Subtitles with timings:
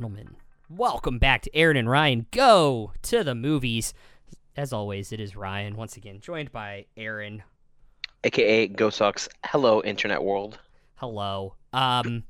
[0.00, 0.34] gentlemen.
[0.70, 3.92] Welcome back to Aaron and Ryan Go to the Movies.
[4.56, 7.42] As always, it is Ryan, once again, joined by Aaron.
[8.24, 9.28] aka Go Sucks.
[9.44, 10.58] Hello, internet world.
[10.94, 11.54] Hello.
[11.74, 12.24] Um,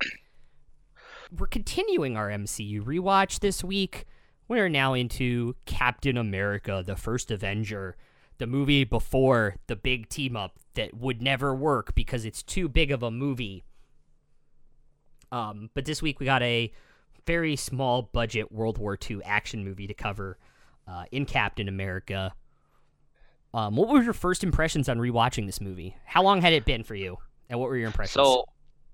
[1.38, 4.04] we're continuing our MCU rewatch this week.
[4.48, 7.96] We are now into Captain America, the first Avenger,
[8.38, 12.90] the movie before the big team up that would never work because it's too big
[12.90, 13.62] of a movie.
[15.30, 16.72] Um, but this week we got a
[17.30, 20.36] very small budget World War II action movie to cover
[20.88, 22.34] uh, in Captain America.
[23.54, 25.94] Um, what were your first impressions on rewatching this movie?
[26.04, 28.14] How long had it been for you, and what were your impressions?
[28.14, 28.46] So,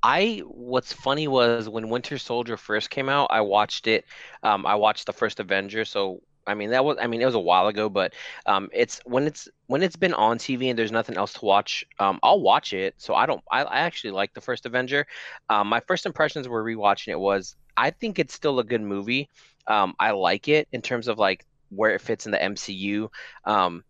[0.02, 4.04] I what's funny was when Winter Soldier first came out, I watched it.
[4.42, 5.86] Um, I watched the first Avenger.
[5.86, 8.12] So I mean that was I mean it was a while ago, but
[8.44, 11.86] um, it's when it's when it's been on TV and there's nothing else to watch,
[12.00, 12.94] um, I'll watch it.
[12.98, 15.06] So I don't I, I actually like the first Avenger.
[15.48, 19.28] Um, my first impressions were rewatching it was I think it's still a good movie.
[19.66, 23.08] Um, I like it in terms of like where it fits in the MCU.
[23.44, 23.84] Um,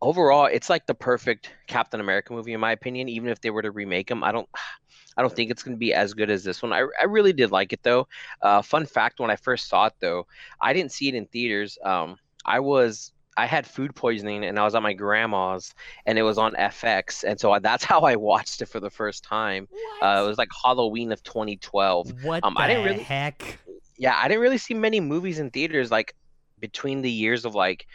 [0.00, 3.08] overall, it's like the perfect Captain America movie in my opinion.
[3.08, 4.48] Even if they were to remake them, I don't.
[5.16, 6.72] I don't think it's going to be as good as this one.
[6.72, 8.08] I, I really did like it though.
[8.42, 10.26] Uh, fun fact: when I first saw it though,
[10.60, 11.78] I didn't see it in theaters.
[11.84, 15.74] Um, I was I had food poisoning and I was at my grandma's
[16.06, 19.24] and it was on FX and so that's how I watched it for the first
[19.24, 19.68] time.
[20.02, 22.24] Uh, it was like Halloween of 2012.
[22.24, 23.58] what um, the I didn't really- heck?
[23.96, 26.14] Yeah, I didn't really see many movies in theaters like
[26.58, 27.86] between the years of like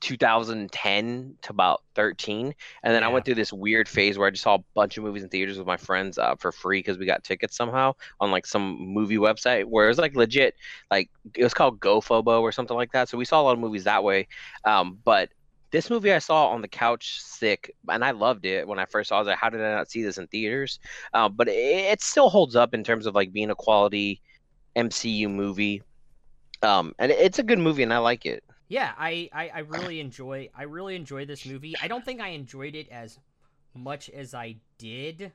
[0.00, 4.42] 2010 to about 13 and then i went through this weird phase where i just
[4.42, 7.04] saw a bunch of movies in theaters with my friends uh, for free because we
[7.04, 10.54] got tickets somehow on like some movie website where it was like legit
[10.90, 13.58] like it was called Gofobo or something like that so we saw a lot of
[13.58, 14.26] movies that way
[14.64, 15.28] um, but
[15.70, 19.10] this movie i saw on the couch sick and i loved it when i first
[19.10, 20.80] saw it I was like how did i not see this in theaters?
[21.14, 24.22] Uh, but it, it still holds up in terms of like being a quality
[24.76, 25.82] mcu movie
[26.62, 29.98] um, and it's a good movie and i like it Yeah, I, I, I really
[30.00, 31.74] enjoy I really enjoy this movie.
[31.82, 33.18] I don't think I enjoyed it as
[33.74, 35.32] much as I did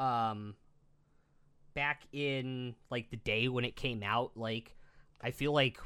[0.00, 0.54] um
[1.74, 4.32] back in like the day when it came out.
[4.36, 4.74] Like
[5.20, 5.78] I feel like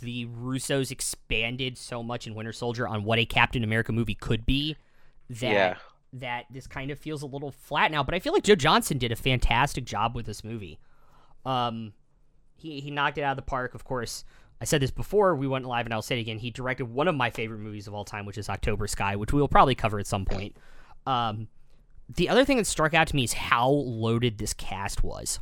[0.00, 4.44] the Russos expanded so much in Winter Soldier on what a Captain America movie could
[4.46, 4.76] be
[5.28, 5.76] that Yeah.
[6.14, 8.02] that this kind of feels a little flat now.
[8.02, 10.78] But I feel like Joe Johnston did a fantastic job with this movie.
[11.44, 11.92] Um,
[12.56, 13.74] he he knocked it out of the park.
[13.74, 14.24] Of course,
[14.60, 16.38] I said this before we went live, and I'll say it again.
[16.38, 19.32] He directed one of my favorite movies of all time, which is October Sky, which
[19.32, 20.56] we will probably cover at some point.
[21.06, 21.48] Um,
[22.08, 25.40] the other thing that struck out to me is how loaded this cast was.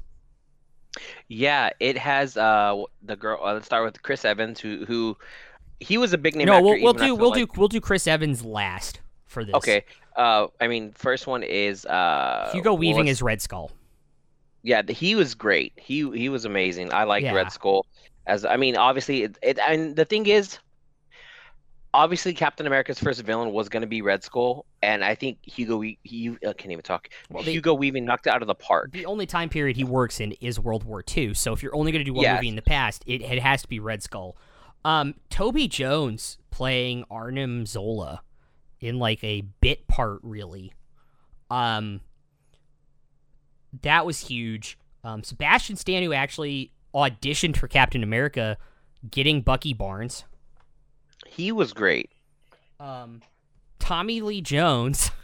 [1.29, 3.41] Yeah, it has uh the girl.
[3.43, 5.17] Uh, let's start with Chris Evans, who who
[5.81, 6.47] he was a big name.
[6.47, 9.55] no, actor, we'll, we'll do we'll like- do we'll do Chris Evans last for this.
[9.57, 9.85] Okay.
[10.17, 13.73] Uh, I mean, first one is uh Hugo well, Weaving let's- is Red Skull.
[14.63, 15.73] yeah, he was great.
[15.77, 16.93] He he was amazing.
[16.93, 17.35] I liked Yeah.
[17.35, 17.87] Red Skull.
[18.27, 20.59] As I mean, obviously, it, it and the thing is,
[21.93, 25.77] obviously, Captain America's first villain was going to be Red Skull, and I think Hugo
[25.77, 27.09] we he uh, can't even talk.
[27.31, 28.93] Well, they- Hugo Weaving knocked it out of the park.
[28.93, 31.35] The only time period he works in is World War II.
[31.35, 32.39] So if you're only going to do one Yes.
[32.39, 34.37] movie in the past, it, it has to be Red Skull.
[34.87, 38.23] Um, Toby Jones playing Arnim Zola
[38.81, 40.73] in like a bit part, really.
[41.51, 42.01] Um,
[43.83, 44.79] that was huge.
[45.03, 48.57] Um, Sebastian Stan, who actually auditioned for Captain America,
[49.11, 50.25] getting Bucky Barnes.
[51.27, 52.11] He was great.
[52.81, 53.23] Um,
[53.79, 55.11] Tommy Lee Jones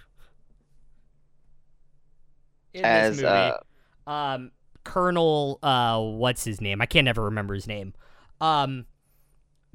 [2.75, 3.53] in this As movie
[4.07, 4.51] uh, um
[4.85, 6.81] Colonel uh what's his name?
[6.81, 7.95] I can't ever remember his name.
[8.41, 8.87] Um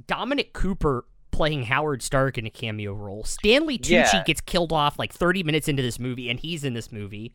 [0.08, 3.24] Dominic Cooper playing Howard Stark in a cameo role.
[3.24, 4.24] Stanley Tucci Yeah.
[4.24, 7.34] gets killed off like 30 minutes into this movie and he's in this movie.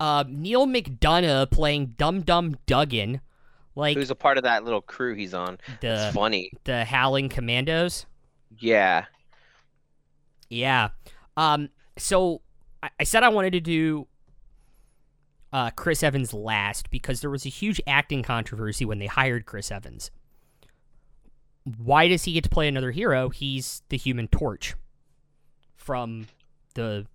[0.00, 3.20] Um Neal McDonough playing Dum Dum Dugan
[3.76, 5.58] like who's a part of that little crew he's on.
[5.80, 6.50] the It's funny.
[6.64, 8.06] the Howling Commandos.
[8.58, 9.04] Yeah.
[10.48, 10.88] Yeah.
[11.36, 11.68] Um.
[11.98, 12.42] So
[12.82, 14.08] I, I said I wanted to do
[15.52, 19.70] uh, Chris Evans last because there was a huge acting controversy when they hired Chris
[19.70, 20.10] Evans.
[21.78, 23.28] Why does he get to play another hero?
[23.28, 24.74] He's the Human Torch
[25.74, 26.28] from
[26.74, 27.06] the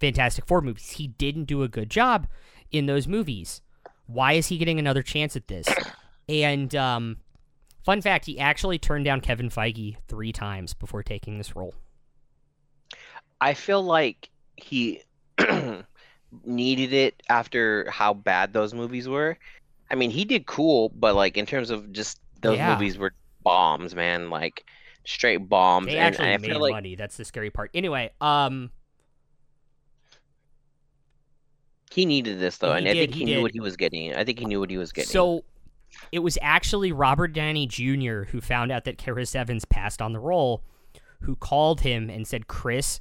[0.00, 0.90] Fantastic Four movies.
[0.90, 2.26] He didn't do a good job
[2.70, 3.62] in those movies.
[4.06, 5.66] Why is he getting another chance at this?
[6.28, 7.18] And um,
[7.84, 11.72] fun fact, he actually turned down Kevin Feige three times before taking this role.
[13.40, 15.02] I feel like he
[16.44, 19.38] needed it after how bad those movies were.
[19.88, 22.72] I mean, he did cool, but like in terms of just those Yeah.
[22.72, 23.12] movies were
[23.44, 24.30] bombs, man.
[24.30, 24.64] Like
[25.04, 25.86] straight bombs.
[25.86, 26.96] They and actually I made like money.
[26.96, 27.70] That's the scary part.
[27.72, 28.70] Anyway, um,
[31.96, 33.42] He needed this though, He and I think he he, knew did.
[33.42, 34.14] what he was getting.
[34.14, 35.08] I think he knew what he was getting.
[35.08, 35.44] So
[36.12, 38.24] it was actually Robert Downey Jr.
[38.24, 40.62] who found out that Chris Evans passed on the role,
[41.22, 43.00] who called him and said, Chris,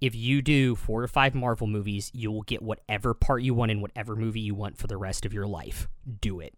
[0.00, 3.70] if you do four to five Marvel movies, you will get whatever part you want
[3.70, 5.86] in whatever movie you want for the rest of your life.
[6.22, 6.54] Do it.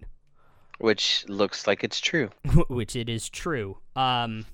[0.78, 2.30] which looks like it's true.
[2.68, 3.78] Which it is true.
[3.96, 4.46] Um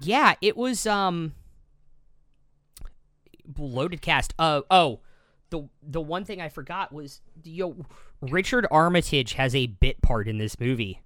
[0.00, 1.34] Yeah, it was um
[3.58, 4.34] loaded cast.
[4.38, 5.00] Uh oh,
[5.50, 7.76] the the one thing I forgot was yo
[8.20, 11.00] Richard Armitage has a bit part in this movie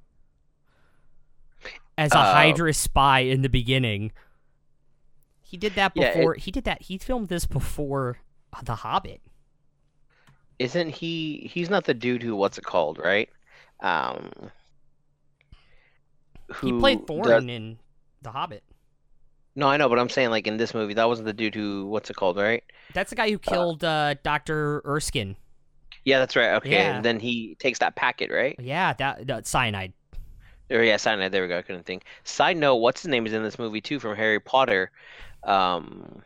[1.99, 2.21] as a Oh.
[2.21, 4.13] Hydra spy in the beginning.
[5.43, 6.35] He did that Yeah, it- before.
[6.35, 6.83] he did that.
[6.83, 8.19] He filmed this before
[8.53, 9.21] uh, The Hobbit.
[10.59, 11.51] Isn't he?
[11.53, 13.29] He's not the dude who what's it called, right?
[13.81, 14.31] Um,
[16.63, 17.79] He played does- Thorin in
[18.23, 18.63] The Hobbit.
[19.59, 21.87] No, I know, but I'm saying like in this movie, that wasn't the dude who
[21.87, 22.63] what's it called, right?
[22.93, 25.35] That's the guy who killed uh, Doctor Erskine.
[26.05, 26.55] Yeah, that's right.
[26.57, 26.97] Okay, Yeah.
[26.97, 28.55] and then he takes that packet, right?
[28.61, 29.93] Yeah, that, that cyanide.
[30.71, 31.33] Or yeah, cyanide.
[31.33, 31.59] There we go.
[31.59, 32.05] I couldn't think.
[32.25, 34.91] Side note: What's his name is in this movie too from Harry Potter,
[35.45, 36.23] um,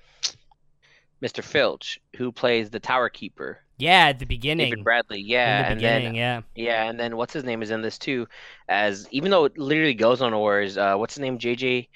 [1.23, 1.43] Mr.
[1.45, 4.71] Filch, who plays the Tower Keeper, Yeah, at the beginning.
[4.71, 5.21] David Bradley.
[5.21, 6.41] in Yeah, the and beginning, then yeah.
[6.55, 8.27] yeah, and then what's his name is in this too,
[8.69, 10.77] as even though it literally goes on wars.
[10.79, 11.39] Uh, what's his name?
[11.39, 11.89] JJ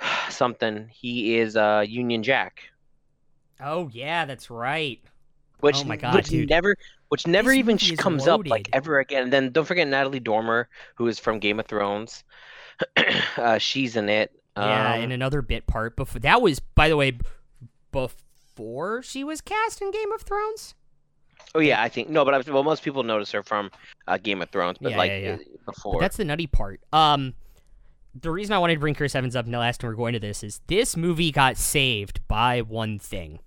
[0.30, 0.88] something.
[0.92, 2.62] He is uh Union Jack.
[3.60, 5.00] Oh yeah, that's right.
[5.60, 6.48] Which, Oh my God, which dude.
[6.48, 6.76] never,
[7.08, 9.24] which never This even comes up like ever again.
[9.24, 12.22] And then don't forget Natalie Dormer, who is from Game of Thrones.
[13.36, 14.30] uh, she's in it.
[14.56, 15.96] Yeah, Um, in another bit part.
[15.96, 17.18] Before that was, by the way,
[17.90, 20.74] before she was cast in Game of Thrones.
[21.54, 23.70] oh yeah, I think no, but I, well, most people notice her from
[24.06, 25.32] uh, Game of Thrones, but Yeah, like yeah, yeah.
[25.34, 26.00] uh, But before.
[26.00, 26.80] that's the nutty part.
[26.92, 27.34] Um,
[28.14, 30.14] the reason I wanted to bring Chris Evans up in the last time we're going
[30.14, 33.40] to this is this movie got saved by one thing.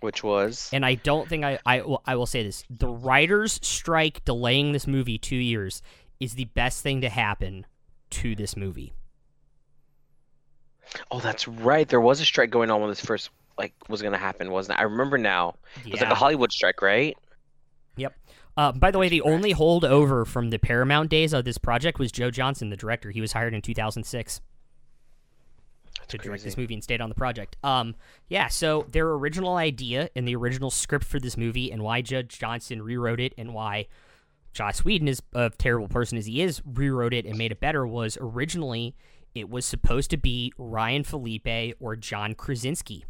[0.00, 3.58] which was And I don't think I I will, I will say this: the writers'
[3.62, 5.82] strike delaying this movie two years
[6.20, 7.66] is the best thing to happen
[8.10, 8.92] to this movie.
[11.10, 11.88] oh, that's right.
[11.88, 14.80] There was a strike going on when this first like was gonna happen, wasn't it?
[14.80, 15.56] I remember now.
[15.84, 17.16] It was like a Hollywood strike, right?
[18.56, 22.12] Uh, by the way, the only holdover from the Paramount days of this project was
[22.12, 23.10] Joe Johnston, the director.
[23.10, 24.40] He was hired in 2006
[25.98, 27.56] That's to direct this movie and stayed on the project.
[27.64, 27.96] Um,
[28.28, 32.38] yeah, so their original idea and the original script for this movie and why Judge
[32.38, 33.88] Johnson rewrote it and why
[34.52, 37.84] Joss Whedon is a terrible person as he is rewrote it and made it better
[37.84, 38.94] was originally
[39.34, 43.04] it was supposed to be Ryan Phillippe or John Krasinski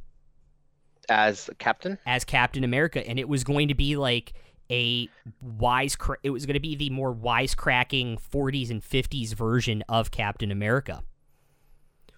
[1.11, 1.99] As captain.
[2.07, 4.33] as Captain America, and it was going to be like
[4.71, 5.09] a
[5.41, 5.97] wise.
[6.23, 11.03] It was going to be the more wisecracking 40s and 50s version of Captain America,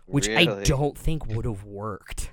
[0.07, 2.31] which I don't think would have worked.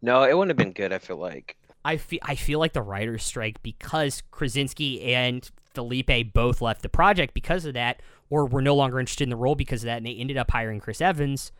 [0.00, 0.92] No, it wouldn't have been good.
[0.92, 1.56] I feel like.
[1.84, 6.88] I feel I feel like the writers' strike because Krasinski and Phillippe both left the
[6.88, 9.98] project because of that, or were no longer interested in the role because of that,
[9.98, 11.52] and they ended up hiring Chris Evans.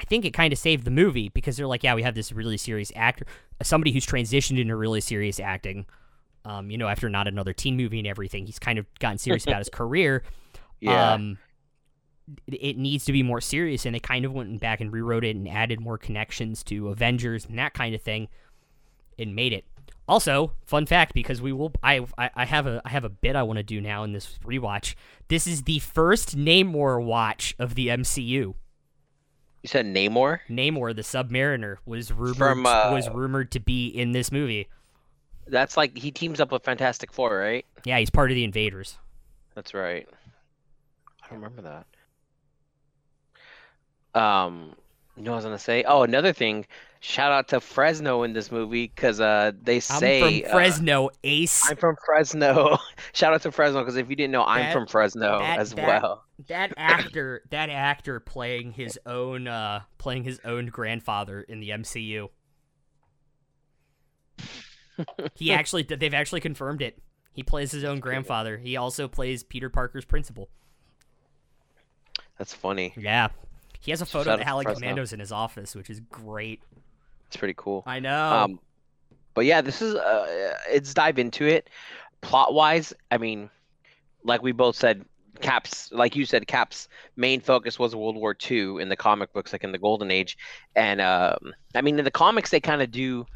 [0.00, 2.32] I think it kind of saved the movie because they're like, yeah, we have this
[2.32, 3.26] really serious actor,
[3.62, 5.86] somebody who's transitioned into really serious acting.
[6.44, 9.44] Um, you know, after not another teen movie and everything, he's kind of gotten serious
[9.46, 10.22] about his career.
[10.80, 11.12] Yeah.
[11.14, 11.38] Um,
[12.46, 15.36] it- needs to be more serious, and they kind of went back and rewrote it
[15.36, 18.28] and added more connections to Avengers and that kind of thing,
[19.18, 19.64] and made it.
[20.06, 23.36] Also, fun fact because we will, I, I, I have a, I have a bit
[23.36, 24.94] I want to do now in this rewatch.
[25.28, 28.26] This is the first Namor watch of the MCU.
[28.26, 28.54] you
[29.64, 30.40] said Namor.
[30.50, 34.68] Namor, the Submariner, was rumored From, uh, was rumored to be in this movie.
[35.46, 37.64] That's like he teams up with Fantastic Four, right?
[37.84, 38.98] Yeah, he's part of the Invaders.
[39.54, 40.08] That's right.
[41.22, 41.86] I don't remember that.
[44.20, 44.74] Um,
[45.16, 45.84] you know what I was gonna say?
[45.84, 46.66] Oh, another thing.
[47.00, 51.10] Shout out to Fresno in this movie because uh they I'm say from uh, Fresno,
[51.22, 51.70] Ace.
[51.70, 52.78] I'm from Fresno.
[53.12, 55.86] Shout out to Fresno because if you didn't know, I'm from Fresno that- as that-
[55.86, 56.24] well.
[56.48, 62.28] that actor that actor playing his own uh playing his own grandfather in the MCU.
[65.34, 66.98] He actually they've actually confirmed it.
[67.32, 68.58] He plays his own grandfather.
[68.58, 70.48] He also plays Peter Parker's principal.
[72.38, 72.92] That's funny.
[72.96, 73.28] Yeah.
[73.80, 74.80] He has a photo Shout of the out to Howling Fresno.
[74.80, 76.62] Commandos in his office, which is great.
[77.26, 77.82] It's pretty cool.
[77.86, 78.32] I know.
[78.32, 78.60] Um,
[79.34, 81.68] but yeah, this is uh, it's dive into it.
[82.20, 83.50] Plot wise, I mean,
[84.22, 85.04] like we both said,
[85.40, 89.52] Cap's like you said, Cap's main focus was World War II in the comic books,
[89.52, 90.38] like in the Golden Age,
[90.76, 93.26] and um, I mean in the comics they kind of do.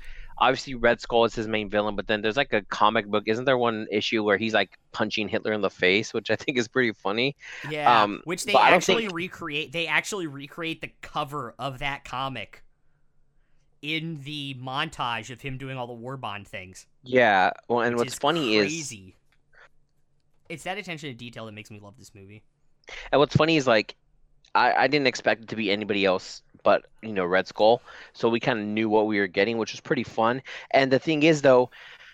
[0.41, 3.25] Obviously, Red Skull is his main villain, but then there's like a comic book.
[3.27, 6.59] Isn't there one issue where he's like punching Hitler in the face, which I think
[6.59, 7.37] is pretty funny?
[7.69, 9.73] yeah, um, which they but I don't actually think- recreate.
[9.73, 12.63] They actually recreate the cover of that comic
[13.83, 16.87] in the montage of him doing all the war bond things.
[17.03, 17.51] Yeah.
[17.69, 19.17] Well, and what's is funny is crazy.
[20.49, 22.43] It's that attention to detail that makes me love this movie.
[23.13, 23.95] And what's funny is like,
[24.55, 28.29] I, I didn't expect it to be anybody else but you know Red Skull, so
[28.29, 30.43] we kind of knew what we were getting, which was pretty fun.
[30.71, 31.71] And the thing is, though,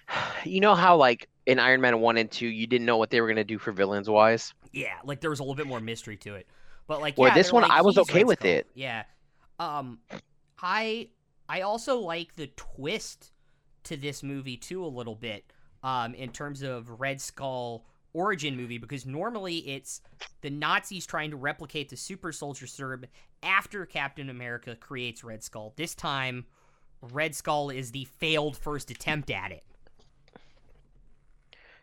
[0.45, 3.21] you know how like in Iron Man one and two, you didn't know what they
[3.21, 4.55] were gonna do for villains wise.
[4.73, 6.47] Yeah, like there was a little bit more mystery to it.
[6.87, 8.67] But like, yeah, this one, like, I was okay Red with Skull." it.
[8.75, 9.05] Yeah.
[9.59, 9.99] Um,
[10.61, 11.09] I
[11.49, 13.33] I also like the twist
[13.85, 15.45] to this movie too a little bit.
[15.83, 17.85] Um, in terms of Red Skull
[18.15, 20.01] origin movie because normally it's
[20.41, 23.05] the Nazis trying to replicate the super soldier serum
[23.45, 25.73] after Captain America creates Red Skull.
[25.77, 26.47] This time,
[27.03, 29.65] Red Skull is the failed first attempt at it.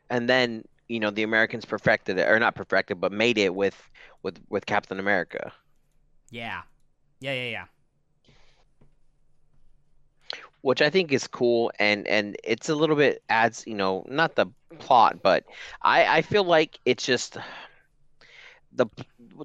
[0.09, 3.89] And then you know the Americans perfected it, or not perfected, but made it with
[4.23, 5.53] with with Captain America.
[6.31, 6.63] Yeah.
[7.19, 7.65] Yeah, yeah, yeah.
[10.61, 14.35] which I think is cool and and it's a little bit adds you know not
[14.35, 14.47] the
[14.79, 15.43] plot but
[15.81, 17.37] I I feel like it's just
[18.73, 18.87] the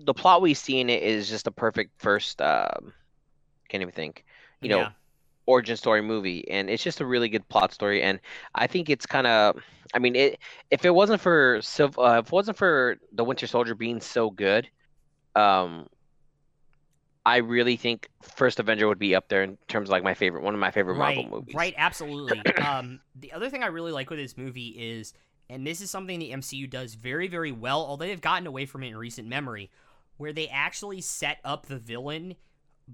[0.04, 2.92] the plot we see in it is just a perfect first um
[3.68, 4.24] can't even think
[4.62, 4.90] you know Yeah.
[5.46, 8.20] origin story movie and it's just a really good plot story and
[8.54, 9.60] I think it's kind of
[9.94, 10.38] I mean it
[10.70, 14.30] if it wasn't for Civ- uh, if it wasn't for the Winter Soldier being so
[14.30, 14.68] good
[15.36, 15.86] um
[17.24, 20.42] I really think First Avenger would be up there in terms of like my favorite
[20.44, 21.54] one of my favorite right, Marvel movies.
[21.56, 22.46] Right, absolutely.
[22.60, 25.12] um, the other thing I really like with this movie is,
[25.48, 28.82] and this is something the MCU does very, very well, although they've gotten away from
[28.82, 29.70] it in recent memory,
[30.16, 32.36] where they actually set up the villain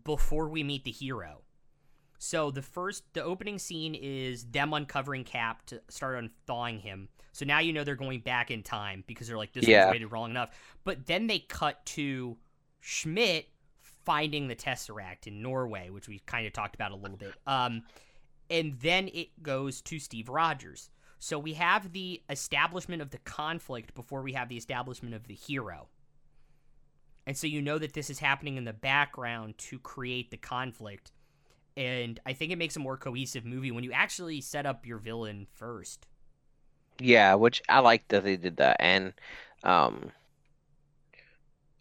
[0.05, 1.43] before we meet the hero.
[2.19, 7.09] So the first, the opening scene is them uncovering Cap to start unthawing him.
[7.33, 9.87] So now you know they're going back in time because they're like, this Yeah.
[9.87, 10.51] was waited long enough.
[10.85, 12.37] But then they cut to
[12.81, 13.49] Schmidt
[13.81, 17.35] finding the Tesseract in Norway, which we kind of talked about a little bit.
[17.47, 17.83] Um,
[18.51, 20.91] and then it goes to Steve Rogers.
[21.23, 25.35] So we have the establishment of the conflict before we have the establishment of the
[25.35, 25.87] hero.
[27.29, 31.13] And so you know that this is happening in the background to create the conflict.
[31.77, 34.99] And I think it makes a more cohesive movie when you actually set up your
[34.99, 36.09] villain first.
[36.99, 39.13] Yeah, which I like that they did that, and
[39.63, 40.11] um,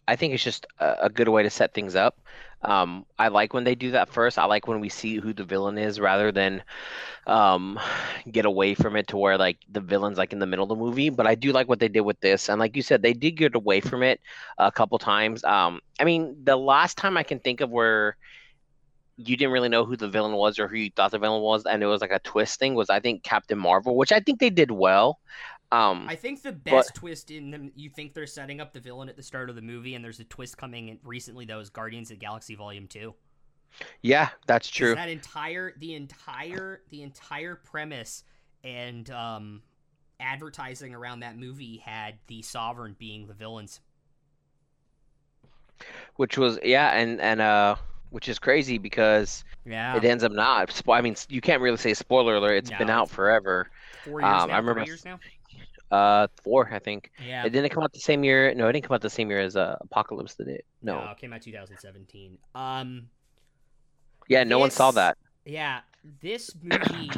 [0.06, 2.20] I think it's just a, a good way to set things up.
[2.62, 4.38] Um, I like when they do that first.
[4.38, 6.62] I like when we see who the villain is rather than
[7.26, 7.78] um,
[8.30, 10.76] get away from it to where like the villain's like in the middle of the
[10.76, 11.10] movie.
[11.10, 13.32] But I do like what they did with this, and like you said, they did
[13.32, 14.20] get away from it
[14.58, 15.44] a couple times.
[15.44, 18.16] Um, I mean, the last time I can think of where
[19.16, 21.64] you didn't really know who the villain was or who you thought the villain was,
[21.66, 24.40] and it was like a twist thing was I think Captain Marvel, which I think
[24.40, 25.18] they did well.
[25.72, 29.08] Um, I think the best twist in them, you think they're setting up the villain
[29.08, 31.70] at the start of the movie, and there's a twist coming in recently that was
[31.70, 33.14] Guardians of the Galaxy Volume 2.
[34.02, 34.94] yeah, that's true.
[34.94, 38.24] That entire, the entire, the entire premise
[38.62, 39.62] and um,
[40.20, 43.80] advertising around that movie had the Sovereign being the villains.
[46.16, 47.76] Which was yeah, and and uh,
[48.10, 50.82] which is crazy because Yeah, it ends up not.
[50.86, 52.56] I mean, you can't really say spoiler alert.
[52.56, 53.70] It's been out forever.
[54.04, 54.54] four years um, now.
[54.54, 55.18] I remember three f- years now.
[55.92, 57.10] Uh, four, I think.
[57.24, 58.54] Yeah, It didn't come out the same year.
[58.54, 60.64] No, it didn't come out the same year as uh, Apocalypse did it.
[60.80, 61.10] No.
[61.10, 62.38] it came out 2017.
[62.54, 63.10] Um,
[64.26, 65.18] yeah, no one saw that.
[65.44, 65.80] Yeah,
[66.20, 67.10] this movie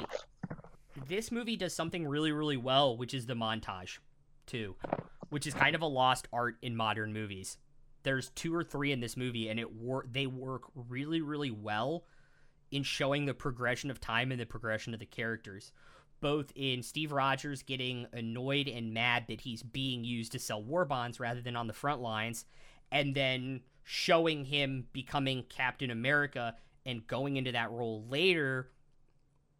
[1.08, 3.98] this movie does something really really well, which is the montage
[4.46, 4.74] too,
[5.30, 7.58] which is kind of a lost art in modern movies.
[8.02, 12.04] There's two or three in this movie and it wor- they work really really well
[12.70, 15.70] in showing the progression of time and the progression of the characters.
[16.24, 20.86] Both in Steve Rogers getting annoyed and mad that he's being used to sell war
[20.86, 22.46] bonds rather than on the front lines,
[22.90, 28.70] and then showing him becoming Captain America and going into that role later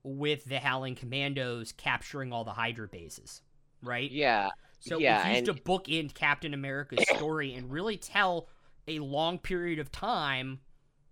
[0.04, 3.42] with the Howling Commandos capturing all the Hydra bases,
[3.82, 4.10] right?
[4.10, 4.48] Yeah,
[4.80, 8.48] So yeah, it's used and- to bookend Captain America's story and really tell
[8.88, 10.60] a long period of time,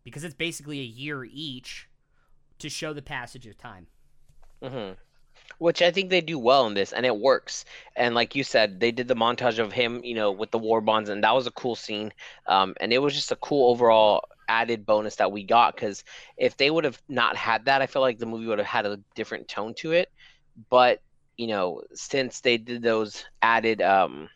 [0.02, 1.90] because it's basically a year each,
[2.58, 3.88] to show the passage of time.
[4.62, 4.92] hmm
[5.58, 7.64] Which I think they do well in this, and it works.
[7.96, 10.80] And like you said, they did the montage of him, you know, with the war
[10.80, 12.12] bonds, and that was a cool scene.
[12.46, 15.74] Um, and it was just a cool overall added bonus that we got.
[15.74, 16.04] Because
[16.36, 18.86] if they would have not had that, I feel like the movie would have had
[18.86, 20.10] a different tone to it.
[20.68, 21.00] But
[21.36, 24.28] you know, since they did those added um,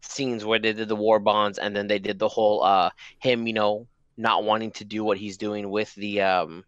[0.00, 3.46] scenes where they did the war bonds, and then they did the whole uh, him,
[3.46, 3.86] you know,
[4.16, 6.64] not wanting to do what he's doing with the um,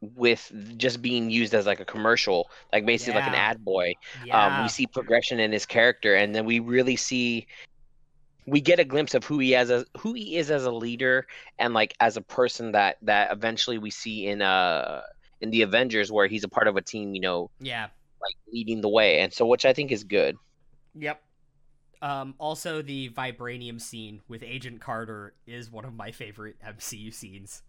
[0.00, 3.94] with just being used as like a commercial, like basically like an ad boy.
[4.24, 4.58] Yeah.
[4.58, 7.46] Um, we see progression in his character, and then we really see
[8.46, 11.26] we get a glimpse of who he as a who he is as a leader
[11.58, 15.02] and like as a person that that eventually we see in uh
[15.40, 17.84] in the Avengers where he's a part of a team, you know, Yeah.
[18.20, 20.36] like leading the way, and so which I think is good.
[20.94, 21.22] Yep.
[22.02, 27.62] Um, also, the vibranium scene with Agent Carter is one of my favorite MCU scenes.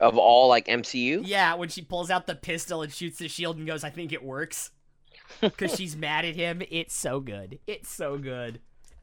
[0.00, 3.56] Of all like MCU, Yeah, when she pulls out the pistol and shoots the shield
[3.56, 4.70] and goes, "I think it works,"
[5.40, 6.62] because she's mad at him.
[6.70, 7.58] It's so good.
[7.66, 8.60] It's so good.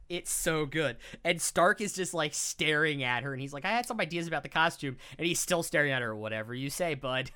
[0.08, 0.98] It's so good.
[1.24, 4.26] And Stark is just like staring at her, and he's like, "I had some ideas
[4.28, 6.14] about the costume," and he's still staring at her.
[6.14, 7.30] Whatever you say, bud.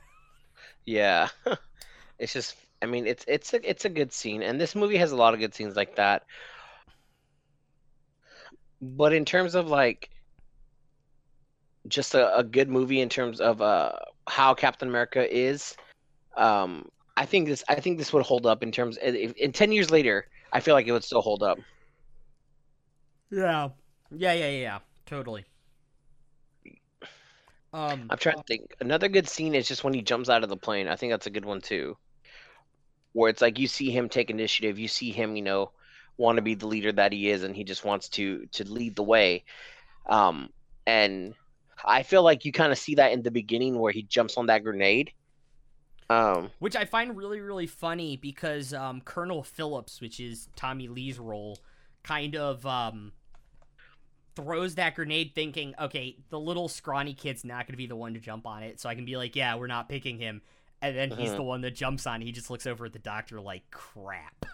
[0.84, 1.28] yeah.
[2.18, 5.12] it's just, I mean, it's it's a it's a good scene, and this movie has
[5.12, 6.24] a lot of good scenes like that.
[8.80, 10.10] But in terms of like
[11.88, 13.92] just a, a good movie in terms of uh
[14.28, 15.76] how Captain America is,
[16.36, 19.72] um, I think this I think this would hold up in terms if, in ten
[19.72, 21.58] years later, I feel like it would still hold up.
[23.30, 23.70] Yeah.
[24.10, 24.32] Yeah.
[24.32, 24.50] Yeah.
[24.50, 24.78] Yeah.
[25.06, 25.44] Totally.
[27.72, 28.06] Um.
[28.08, 28.74] I'm trying to think.
[28.80, 30.88] Another good scene is just when he jumps out of the plane.
[30.88, 31.96] I think that's a good one too.
[33.12, 35.72] Where it's like you see him take initiative, you see him, you know,
[36.16, 38.96] want to be the leader that he is, and he just wants to to lead
[38.96, 39.44] the way.
[40.08, 40.50] Um,
[40.86, 41.34] and
[41.84, 44.46] I feel like you kind of see that in the beginning where he jumps on
[44.46, 45.12] that grenade.
[46.10, 51.18] Um, Which I find really, really funny because um, Colonel Phillips, which is Tommy Lee's
[51.18, 51.58] role,
[52.02, 53.12] kind of um,
[54.34, 58.14] throws that grenade thinking, okay, the little scrawny kid's not going to be the one
[58.14, 58.80] to jump on it.
[58.80, 60.40] So I can be like, yeah, we're not picking him.
[60.80, 61.36] And then he's Mhm.
[61.36, 62.22] the one that jumps on.
[62.22, 62.24] it.
[62.24, 64.46] He just looks over at the doctor like, crap.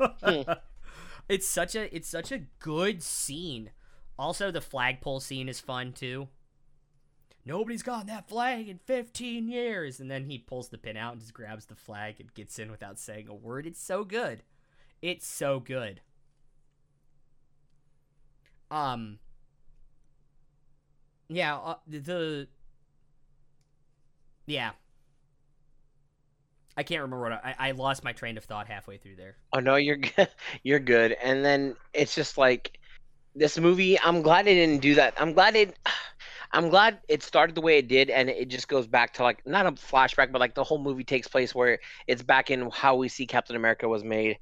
[0.00, 0.42] Hmm.
[1.28, 3.70] it's such a it's such a good scene.
[4.22, 6.28] Also, the flagpole scene is fun too.
[7.44, 9.98] Nobody's gotten that flag in 15 years.
[9.98, 12.70] And then he pulls the pin out and just grabs the flag and gets in
[12.70, 13.66] without saying a word.
[13.66, 14.44] It's so good.
[15.02, 16.02] It's so good.
[18.70, 19.18] Um,
[21.28, 22.46] yeah, uh, the,
[24.46, 24.70] yeah.
[26.76, 29.34] I can't remember what I, I lost my train of thought halfway through there.
[29.52, 30.28] Oh no, you're good.
[30.62, 31.10] You're good.
[31.20, 32.78] And then it's just like
[33.34, 33.98] this movie.
[34.00, 35.14] I'm glad it didn't do that.
[35.18, 35.78] I'm glad it.
[36.54, 39.46] I'm glad it started the way it did, and it just goes back to like
[39.46, 42.94] not a flashback, but like the whole movie takes place where it's back in how
[42.96, 44.38] we see Captain America was made.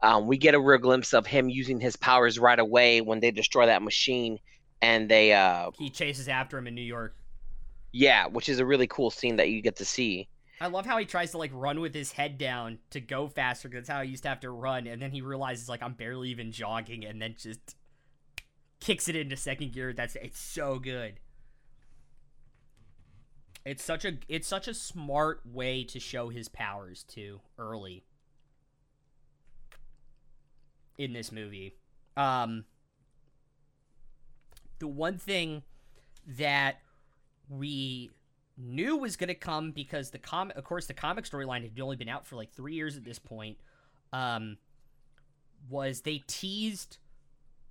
[0.00, 3.32] Um, we get a real glimpse of him using his powers right away when they
[3.32, 4.38] destroy that machine,
[4.80, 7.16] and they, uh, He chases after him in New York.
[7.92, 10.28] yeah, which is a really cool scene that you get to see.
[10.60, 13.68] I love how he tries to like run with his head down to go faster
[13.68, 15.94] because that's how he used to have to run, and then he realizes like I'm
[15.94, 17.74] barely even jogging, and then just
[18.80, 19.92] kicks it into second gear.
[19.92, 21.20] That's it's so good.
[23.64, 28.04] It's such a it's such a smart way to show his powers too early
[30.96, 31.76] in this movie.
[32.16, 32.64] Um,
[34.78, 35.62] the one thing
[36.26, 36.80] that
[37.48, 38.10] we
[38.56, 41.96] knew was going to come because the comic, of course, the comic storyline had only
[41.96, 43.58] been out for like three years at this point.
[44.12, 44.58] Um,
[45.68, 46.98] was they teased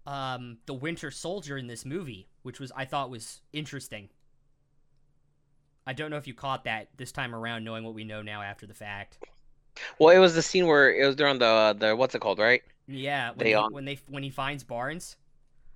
[0.07, 4.09] um the Winter Soldier in this movie, which was I thought was interesting.
[5.87, 8.43] I don't know if you caught that this time around, knowing what we know now
[8.43, 9.19] after the fact.
[9.99, 12.63] Well, it was the scene where it was during the the what's it called, right?
[12.87, 15.17] Yeah, when They, um, when they when he finds Barnes,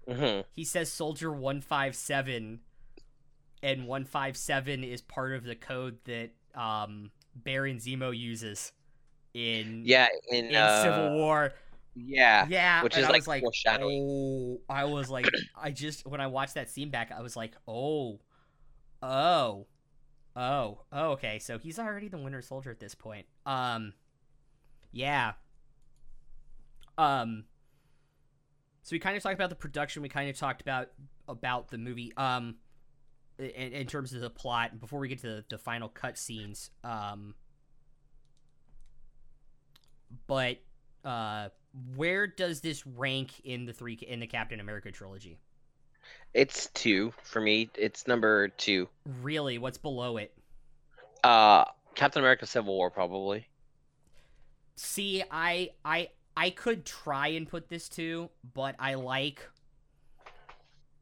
[0.08, 2.62] hmm he says Soldier one five seven,
[3.64, 8.72] and one five seven is part of the code that um Baron Zemo uses
[9.34, 11.54] in Yeah, in, in uh, Civil War.
[11.96, 14.02] Yeah, Yeah, which is, I like, was like, foreshadowing.
[14.08, 17.54] oh, I was like, I just when I watched that scene back, I was like,
[17.68, 18.20] oh,
[19.02, 19.68] oh,
[20.36, 23.26] oh, oh, okay, so he's already the Winter Soldier at this point.
[23.46, 23.94] Um,
[24.92, 25.34] yeah.
[26.98, 27.46] Um,
[28.84, 30.02] so we kind of talked about the production.
[30.02, 30.90] We kind of talked about
[31.28, 32.14] about the movie.
[32.18, 32.56] Um,
[33.40, 34.80] in, in terms of the plot.
[34.80, 37.36] Before we get to the, the final cut scenes, um,
[40.28, 40.58] but
[41.04, 41.50] uh
[41.96, 45.40] where does this rank in the three in the Captain America trilogy?
[46.34, 47.70] it's two for me.
[47.78, 48.90] It's number two.
[49.06, 50.34] Really, what's below it?
[51.24, 53.48] Uh, Captain America: Civil War, probably.
[54.76, 59.50] See, I I I could try and put this two, but I like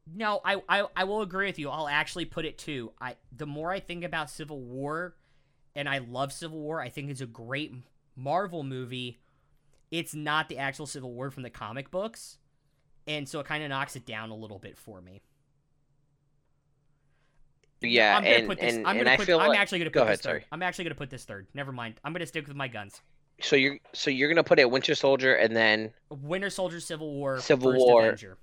[0.06, 1.70] No, I, I I will agree with you.
[1.70, 2.92] I'll actually put it two.
[3.00, 5.16] I the more I think about Civil War
[5.74, 7.72] and I love Civil War, I think it's a great
[8.16, 9.19] Marvel movie.
[9.90, 12.38] It's not the actual Civil War from the comic books.
[13.06, 15.22] And so it kind of knocks it down a little bit for me.
[17.82, 18.74] Yeah, I'm gonna and put this.
[18.74, 19.26] and, I'm and gonna I put.
[19.26, 20.28] feel I'm like actually gonna put go this ahead, third.
[20.28, 20.44] sorry.
[20.52, 21.46] I'm actually gonna put this third.
[21.54, 21.94] Never mind.
[22.04, 23.00] I'm gonna stick with my guns.
[23.40, 27.40] So you're so you're gonna put it Winter Soldier and then Winter Soldier, Civil War,
[27.40, 28.02] Civil First War.
[28.02, 28.38] Avenger.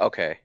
[0.00, 0.38] okay.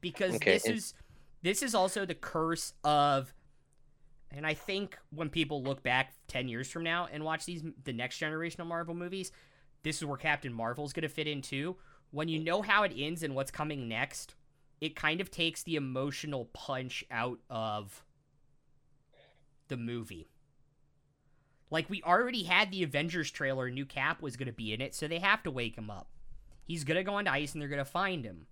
[0.00, 0.94] because Okay, this and- is
[1.42, 3.34] this is also the curse of
[4.32, 7.92] and I think when people look back 10 years from now and watch these the
[7.92, 9.32] next generation of Marvel movies,
[9.82, 11.76] this is where Captain Marvel's going to fit in too.
[12.12, 14.34] When you know how it ends and what's coming next,
[14.80, 18.04] it kind of takes the emotional punch out of
[19.68, 20.28] the movie.
[21.70, 24.94] Like we already had the Avengers trailer, new Cap was going to be in it,
[24.94, 26.08] so they have to wake him up.
[26.64, 28.46] He's going to go onto ice and they're going to find him.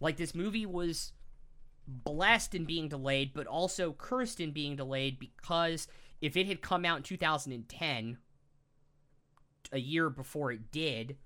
[0.00, 1.12] Like this movie was
[1.86, 5.88] blessed in being delayed, but also cursed in being delayed because
[6.20, 8.18] if it had come out in 2010,
[9.72, 11.16] a year before it did,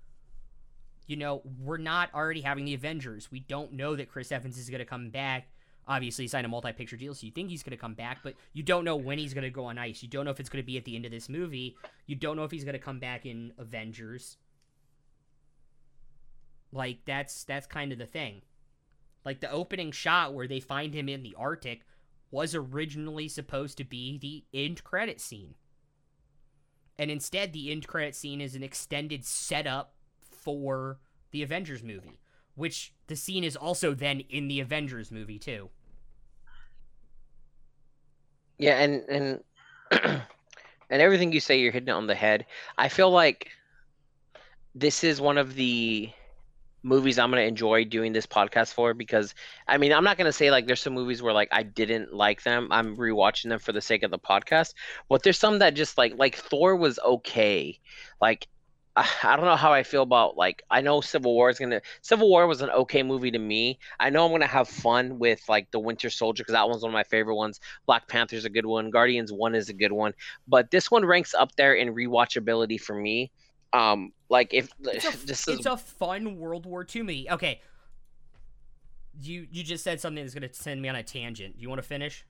[1.07, 3.31] you know, we're not already having the Avengers.
[3.31, 5.47] We don't know that Chris Evans is going to come back.
[5.87, 8.19] Obviously, he signed a multi picture deal, so you think he's going to come back,
[8.23, 10.03] but you don't know when he's going to go on ice.
[10.03, 11.75] You don't know if it's going to be at the end of this movie.
[12.05, 14.37] You don't know if he's going to come back in Avengers.
[16.71, 18.41] Like that's that's kind of the thing.
[19.25, 21.81] Like the opening shot where they find him in the Arctic
[22.31, 25.55] was originally supposed to be the end credit scene.
[26.97, 30.99] And instead the end credit scene is an extended setup for
[31.31, 32.19] the Avengers movie,
[32.55, 35.69] which the scene is also then in the Avengers movie too.
[38.57, 39.39] Yeah, and and
[40.89, 42.45] and everything you say, you're hitting it on the head.
[42.77, 43.49] I feel like
[44.75, 46.09] this is one of the
[46.83, 49.33] movies I'm gonna enjoy doing this podcast for because
[49.67, 52.43] I mean I'm not gonna say like there's some movies where like I didn't like
[52.43, 52.67] them.
[52.71, 54.73] I'm rewatching them for the sake of the podcast,
[55.09, 57.79] but there's some that just like like Thor was okay.
[58.21, 58.47] Like
[59.23, 62.29] I don't know how I feel about like I know Civil War is gonna Civil
[62.29, 63.79] War was an okay movie to me.
[63.99, 66.91] I know I'm gonna have fun with like the Winter Soldier because that one's one
[66.91, 67.59] of my favorite ones.
[67.85, 68.89] Black Panther's a good one.
[68.89, 70.13] Guardians one is a good one,
[70.47, 73.31] but this one ranks up there in rewatchability for me.
[73.73, 77.29] Um, like if It's a, this is it's a fun World War II movie.
[77.29, 77.61] Okay.
[79.21, 81.55] You you just said something that's gonna send me on a tangent.
[81.57, 82.25] You want to finish?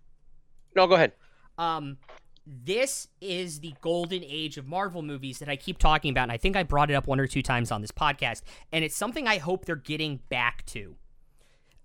[0.75, 1.13] no, go ahead.
[1.57, 1.97] Um,
[2.45, 6.37] this is the golden age of Marvel movies that I keep talking about, and I
[6.37, 9.27] think I brought it up one or two times on this podcast, and it's something
[9.27, 10.95] I hope they're getting back to.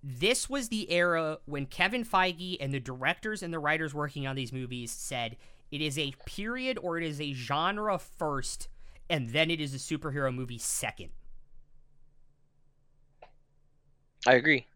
[0.03, 4.37] This was the era when Kevin Feige and the directors and the writers working on
[4.37, 5.37] these movies said
[5.71, 8.69] it is a period or it is a genre first,
[9.09, 11.11] and then it is a superhero movie second.
[14.27, 14.67] I agree.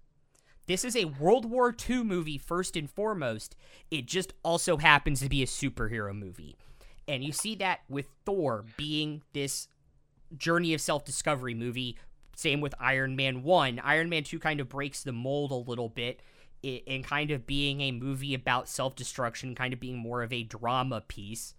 [0.67, 3.57] This is a World War II movie first and foremost.
[3.91, 6.57] It just also happens to be a superhero movie.
[7.07, 9.69] And you see that with Thor being this
[10.37, 11.97] journey of self discovery movie.
[12.37, 13.81] Same with Iron Man 1.
[13.83, 16.21] Iron Man 2 kind of breaks the mold a little bit
[16.63, 20.43] in kind of being a movie about self destruction, kind of being more of a
[20.43, 21.55] drama piece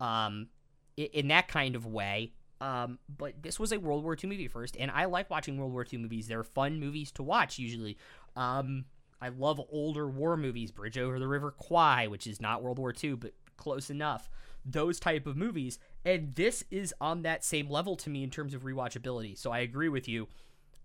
[0.00, 0.48] um,
[0.96, 2.32] in that kind of way.
[2.60, 5.72] Um, but this was a World War II movie first, and I like watching World
[5.72, 6.28] War II movies.
[6.28, 7.98] They're fun movies to watch usually.
[8.36, 8.86] Um,
[9.20, 12.94] I love older war movies, Bridge Over the River Kwai, which is not World War
[13.02, 14.30] II, but close enough.
[14.64, 18.54] Those type of movies, and this is on that same level to me in terms
[18.54, 19.36] of rewatchability.
[19.36, 20.28] So I agree with you.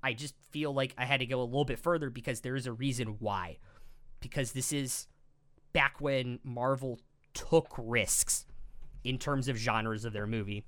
[0.04, 2.67] I just feel like I had to go a little bit further because there is
[2.67, 3.58] a reason why.
[4.19, 5.08] Because this is
[5.72, 7.00] back when Marvel
[7.34, 8.45] took risks
[9.03, 10.63] in terms of genres of their movie.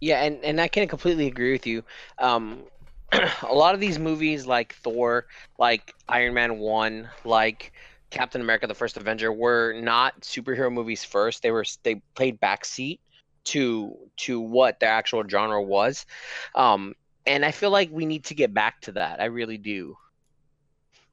[0.00, 1.82] Yeah, and, and I can completely agree with you.
[2.18, 2.64] Um,
[3.42, 5.26] a lot of these movies, like Thor,
[5.58, 7.72] like Iron Man 1, like
[8.10, 11.42] Captain America: The First Avenger, were not superhero movies first.
[11.42, 12.98] They were they played backseat
[13.44, 16.06] to to what their actual genre was,
[16.54, 16.94] um,
[17.26, 19.20] and I feel like we need to get back to that.
[19.20, 19.96] I really do.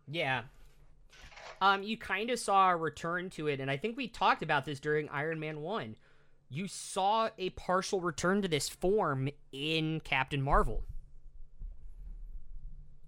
[0.08, 0.44] Yeah.
[1.62, 4.66] Um, you kind of saw a return to it, and I think we talked about
[4.66, 5.96] this during Iron Man 1.
[6.50, 10.84] You saw a partial return to this form in Captain Marvel.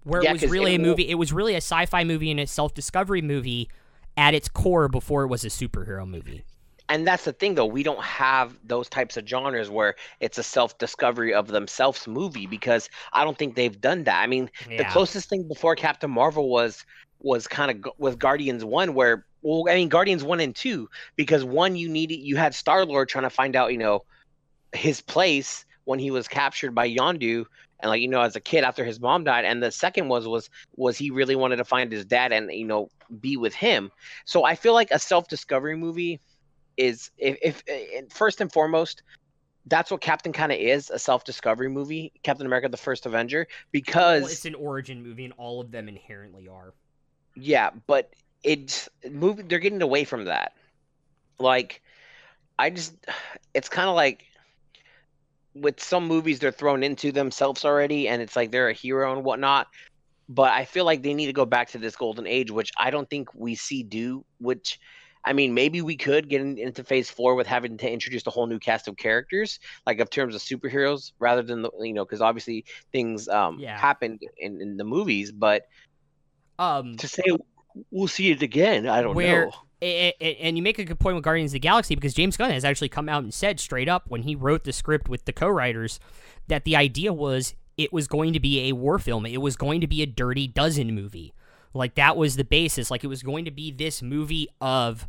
[0.03, 2.03] Where Yeah, it was really it a will- movie, it was really a sci fi
[2.03, 3.69] movie and a self discovery movie
[4.17, 6.43] at its core before it was a superhero movie.
[6.89, 10.43] and that's the thing though we don't have those types of genres where it's a
[10.43, 15.29] self-discovery of themselves movie because i don't think they've done that i mean the closest
[15.29, 16.85] thing before captain marvel was
[17.23, 21.43] was kind of with guardians 1 where well i mean guardians 1 and 2 because
[21.43, 24.03] one you needed you had star lord trying to find out you know
[24.73, 27.45] his place when he was captured by yondu
[27.79, 30.27] and like you know as a kid after his mom died and the second was
[30.27, 32.89] was was he really wanted to find his dad and you know
[33.21, 33.91] be with him
[34.25, 36.19] so i feel like a self-discovery movie
[36.77, 39.03] is if, if, if first and foremost
[39.67, 44.23] that's what captain kind of is a self-discovery movie captain america the first avenger because
[44.23, 46.73] Well, it's an origin movie, and all of them inherently are.
[47.35, 48.09] Yeah but
[48.43, 49.47] it's moving.
[49.47, 50.51] They're getting away from that.
[51.39, 51.81] Like,
[52.59, 52.93] I just,
[53.53, 54.25] it's kind of like
[55.55, 59.23] with some movies they're thrown into themselves already, and it's like they're a hero and
[59.23, 59.67] whatnot.
[60.29, 62.91] But I feel like they need to go back to this golden age, which I
[62.91, 64.23] don't think we see do.
[64.39, 64.79] Which,
[65.25, 68.31] I mean, maybe we could get in, into Phase Four with having to introduce a
[68.31, 72.05] whole new cast of characters, like of terms of superheroes, rather than the you know,
[72.05, 73.75] because obviously things um Yeah.
[73.75, 75.63] happened in, in the movies, but
[76.63, 77.23] Um, to say
[77.91, 79.51] we'll see it again, I don't Where- know.
[79.81, 82.37] a- a- and you make a good point with Guardians of the Galaxy because James
[82.37, 85.25] Gunn has actually come out and said straight up when he wrote the script with
[85.25, 85.99] the co-writers
[86.47, 89.25] that the idea was it was going to be a war film.
[89.25, 91.33] It was going to be a Dirty Dozen movie.
[91.73, 92.91] Like that was the basis.
[92.91, 95.07] Like it was going to be this movie of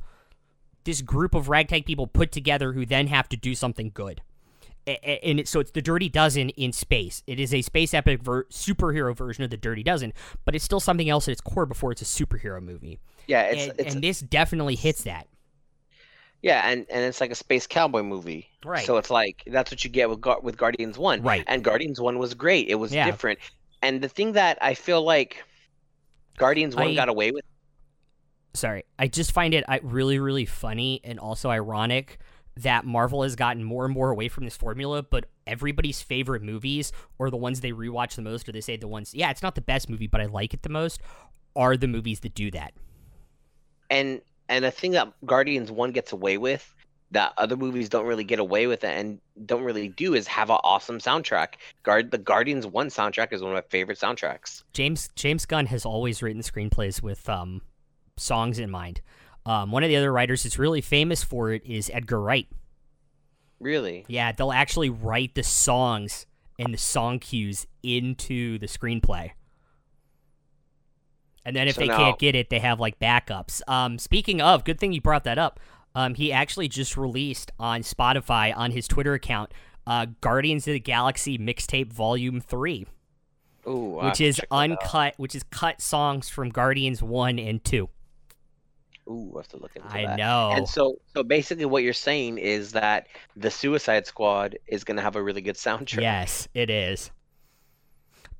[0.84, 4.22] this group of ragtag people put together who then have to do something good.
[4.86, 7.22] And it, so it's the Dirty Dozen in space.
[7.26, 10.12] It is a space epic ver- superhero version of the Dirty Dozen,
[10.44, 13.62] but it's still something else at its core before it's a superhero movie Yeah, it's
[13.68, 15.26] and, it's and this definitely hits that.
[16.42, 18.48] yeah, and and it's like a space cowboy movie.
[18.64, 18.84] Right.
[18.84, 21.22] So it's like that's what you get with with Guardians One.
[21.22, 21.44] Right.
[21.46, 22.68] And Guardians One was great.
[22.68, 23.06] It was Yeah.
[23.06, 23.38] different.
[23.80, 25.42] And the thing that I feel like
[26.36, 27.44] Guardians One I- got away with.
[28.52, 32.18] Sorry, I just find it really, really funny and also ironic
[32.56, 36.92] that Marvel has gotten more and more away from this formula, but everybody's favorite movies
[37.18, 39.54] or the ones they rewatch the most, or they say the ones, yeah, it's not
[39.54, 41.00] the best movie, but I like it the most,
[41.56, 42.72] are the movies that do that.
[43.90, 46.74] And and the thing that Guardians One gets away with
[47.10, 50.50] that other movies don't really get away with it and don't really do is have
[50.50, 51.54] an awesome soundtrack.
[51.82, 54.62] Guard the Guardians One soundtrack is one of my favorite soundtracks.
[54.72, 57.62] James James Gunn has always written screenplays with um,
[58.16, 59.00] songs in mind.
[59.46, 62.48] Um, one of the other writers that's really famous for it is Edgar Wright.
[63.60, 64.04] Really.
[64.08, 66.26] Yeah, they'll actually write the songs
[66.58, 69.32] and the song cues into the screenplay.
[71.44, 73.60] And then if So they now- can't get it, they have like backups.
[73.68, 75.60] Um, speaking of, good thing you brought that up.
[75.94, 79.52] Um, he actually just released on Spotify on his Twitter account,
[79.86, 82.86] uh, Guardians of the Galaxy mixtape Volume Three,
[83.68, 84.70] Ooh, which is check that out.
[84.70, 87.90] uncut, which is cut songs from Guardians One and Two.
[89.08, 90.12] Ooh, I have to look into I that.
[90.12, 90.52] I know.
[90.54, 95.02] And so, so basically, what you're saying is that the Suicide Squad is going to
[95.02, 96.00] have a really good soundtrack.
[96.00, 97.10] Yes, it is.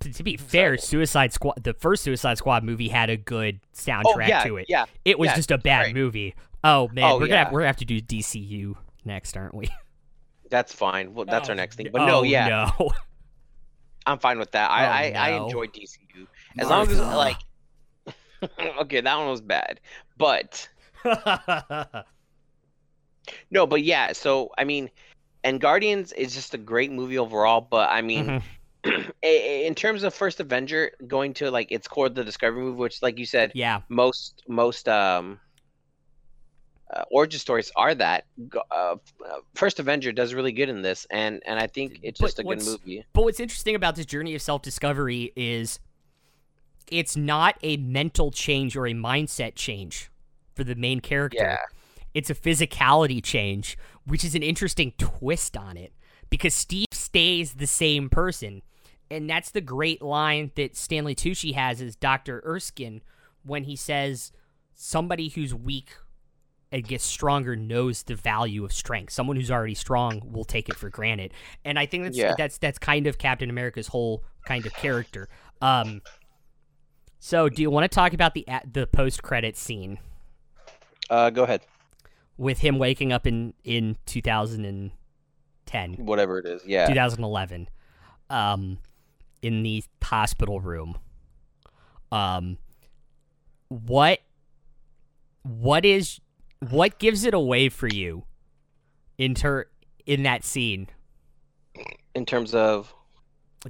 [0.01, 3.77] T- to be fair, Suicide Squad, the first Suicide Squad movie had a good oh,
[3.79, 4.67] soundtrack Oh yeah, to it.
[4.69, 4.85] yeah.
[5.05, 5.95] It was yeah, just a bad right.
[5.95, 6.35] movie.
[6.63, 8.75] Oh man, Oh, we're gonna have, we're gonna have to do DCU
[9.05, 9.69] next, aren't we?
[10.51, 11.15] That's fine.
[11.15, 11.89] Well, that's our Oh, next thing.
[11.93, 12.91] But oh, no, yeah, no.
[14.07, 14.71] I'm fine with that.
[14.71, 16.27] I, Oh, I, I enjoy DCU
[16.59, 17.39] as long as like.
[18.81, 19.81] okay, that one was bad,
[20.17, 20.69] but
[23.51, 24.13] no, but yeah.
[24.13, 24.91] So I mean,
[25.43, 27.61] and Guardians is just a great movie overall.
[27.61, 28.43] But I mean,
[28.85, 29.13] Mhm.
[29.23, 33.19] in terms of first Avenger going to like its core, the Discovery movie, which, like
[33.19, 35.41] you said, yeah, most most um
[36.93, 38.25] uh, origin stories are that
[38.71, 38.97] uh, uh,
[39.55, 42.45] first avenger does really good in this and and i think it's But just a
[42.45, 45.81] good movie but what's interesting about this journey of self discovery is
[46.91, 50.11] it's not a mental change or a mindset change
[50.55, 51.39] for the main character.
[51.41, 51.59] Yeah.
[52.15, 55.93] It's a physicality change, which is an interesting twist on it
[56.31, 58.63] because Steve stays the same person.
[59.11, 62.43] And that's the great line that Stanley Tucci has as Dr.
[62.47, 63.03] Erskine
[63.45, 64.33] when he says
[64.75, 65.97] somebody who's weak
[66.73, 69.13] and gets stronger knows the value of strength.
[69.13, 71.33] Someone who's already strong will take it for granted.
[71.65, 72.35] And I think that's Yeah.
[72.37, 75.29] that's that's kind of Captain America's whole kind of character.
[75.61, 76.01] Um
[77.25, 79.99] so do you want to talk about the the post credit scene?
[81.09, 81.63] Uh go ahead.
[82.37, 86.87] With him waking up in in 2010, whatever it is yeah.
[86.87, 87.71] 2011
[88.29, 88.77] um
[89.41, 90.99] in the hospital room.
[92.13, 92.59] Um
[93.69, 94.19] what
[95.45, 96.21] what is
[96.69, 98.25] what gives it away for you
[99.17, 99.71] in ter-
[100.05, 100.89] in that scene?
[102.15, 102.95] In terms of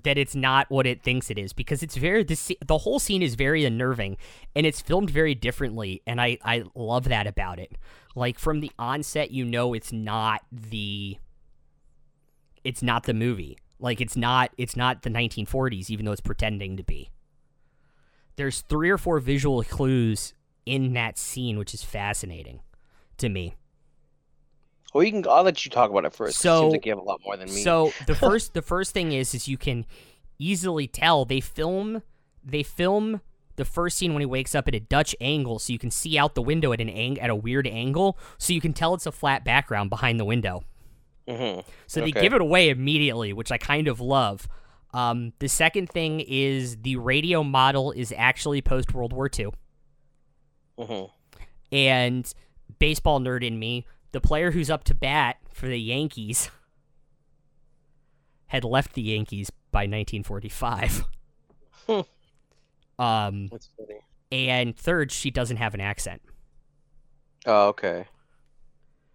[0.03, 3.37] that it's not what it thinks it is because it's very the whole scene is
[3.37, 4.17] very unnerving
[4.57, 7.77] and it's filmed very differently and I I love that about it.
[8.15, 11.17] Like from the onset you know it's not the
[12.65, 13.59] it's not the movie.
[13.79, 17.11] Like it's not it's not the 1940s even though it's pretending to be.
[18.37, 20.35] There's three or four visual clues
[20.67, 22.61] in that scene which is fascinating
[23.19, 23.55] to me.
[24.95, 26.87] Well you can i'll let you talk about it first 'cause it So- seems like
[26.87, 29.47] you have a lot more than me So the first the first thing is is
[29.49, 29.85] you can
[30.39, 32.03] easily tell they film
[32.43, 33.21] they film
[33.57, 36.19] the first scene when he wakes up at a Dutch angle so you can see
[36.19, 39.07] out the window at an ang- at a weird angle so you can tell it's
[39.07, 40.65] a flat background behind the window.
[41.29, 42.21] hmm So they Okay.
[42.21, 44.49] give it away immediately, which I kind of love.
[44.93, 49.51] Um, the second thing is the radio model is actually post World War II.
[50.79, 51.11] Mhm.
[51.73, 52.35] And
[52.79, 56.49] baseball nerd in me, the player who's up to bat for the Yankees
[58.47, 61.05] had left the Yankees by 1945.
[61.87, 62.01] Hmm.
[62.99, 64.01] um, That's funny.
[64.33, 66.23] and third, she doesn't have an accent.
[67.45, 68.07] Oh, okay.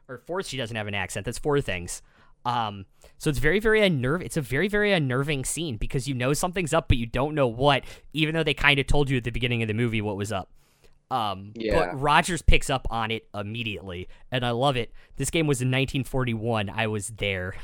[0.08, 1.26] Or fourth, she doesn't have an accent.
[1.26, 2.04] That's four things.
[2.46, 2.86] Um,
[3.18, 4.26] so it's very, very unnerving.
[4.26, 7.48] It's a very, very unnerving scene because you know something's up, but you don't know
[7.48, 10.18] what, even though they kind of told you at the beginning of the movie what
[10.18, 10.52] was up.
[11.12, 11.74] Um, Yeah.
[11.76, 14.92] but Rogers picks up on it immediately, and I love it.
[15.16, 16.70] This game was in 1941.
[16.70, 17.56] I was there.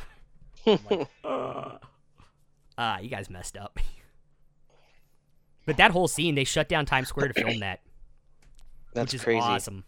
[0.65, 1.79] Like, "Ugh."
[2.75, 3.79] Ah, you guys messed up.
[5.67, 7.81] but that whole scene, they shut down Times Square to film that,
[8.93, 9.41] That's which is crazy.
[9.41, 9.84] awesome.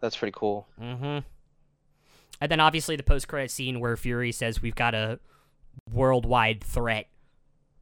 [0.00, 0.66] That's pretty cool.
[0.78, 1.20] Mm-hmm.
[2.40, 5.18] And then obviously the post-credit scene where Fury says, "We've got a
[5.90, 7.08] worldwide threat.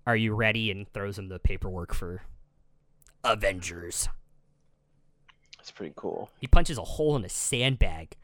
[0.07, 2.23] Are you ready?" and throws him the paperwork for
[3.25, 4.09] Avengers.
[5.67, 6.31] That's pretty cool.
[6.39, 8.15] He punches a hole in a sandbag.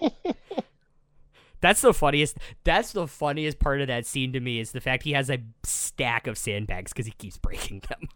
[1.60, 2.38] that's the funniest.
[2.62, 5.38] That's the funniest part of that scene to me is the fact he has a
[5.64, 8.06] stack of sandbags because he keeps breaking them.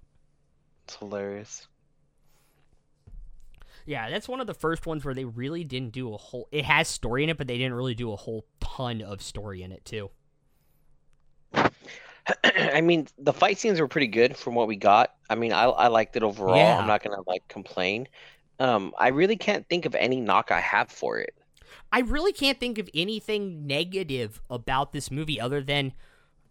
[0.85, 1.67] It's hilarious.
[3.85, 6.47] Yeah, that's one of the first ones where they really didn't do a whole.
[6.53, 9.65] It has story in it, but they didn't really do a whole ton of story
[9.65, 10.09] in it too.
[12.45, 15.15] I mean, the fight scenes were pretty good from what we got.
[15.31, 16.55] I mean, I I liked it overall.
[16.55, 16.79] Yeah.
[16.79, 18.09] I'm not gonna like complain.
[18.59, 21.35] Um, I really can't think of any knock I have for it.
[21.93, 25.93] I really can't think of anything negative about this movie other than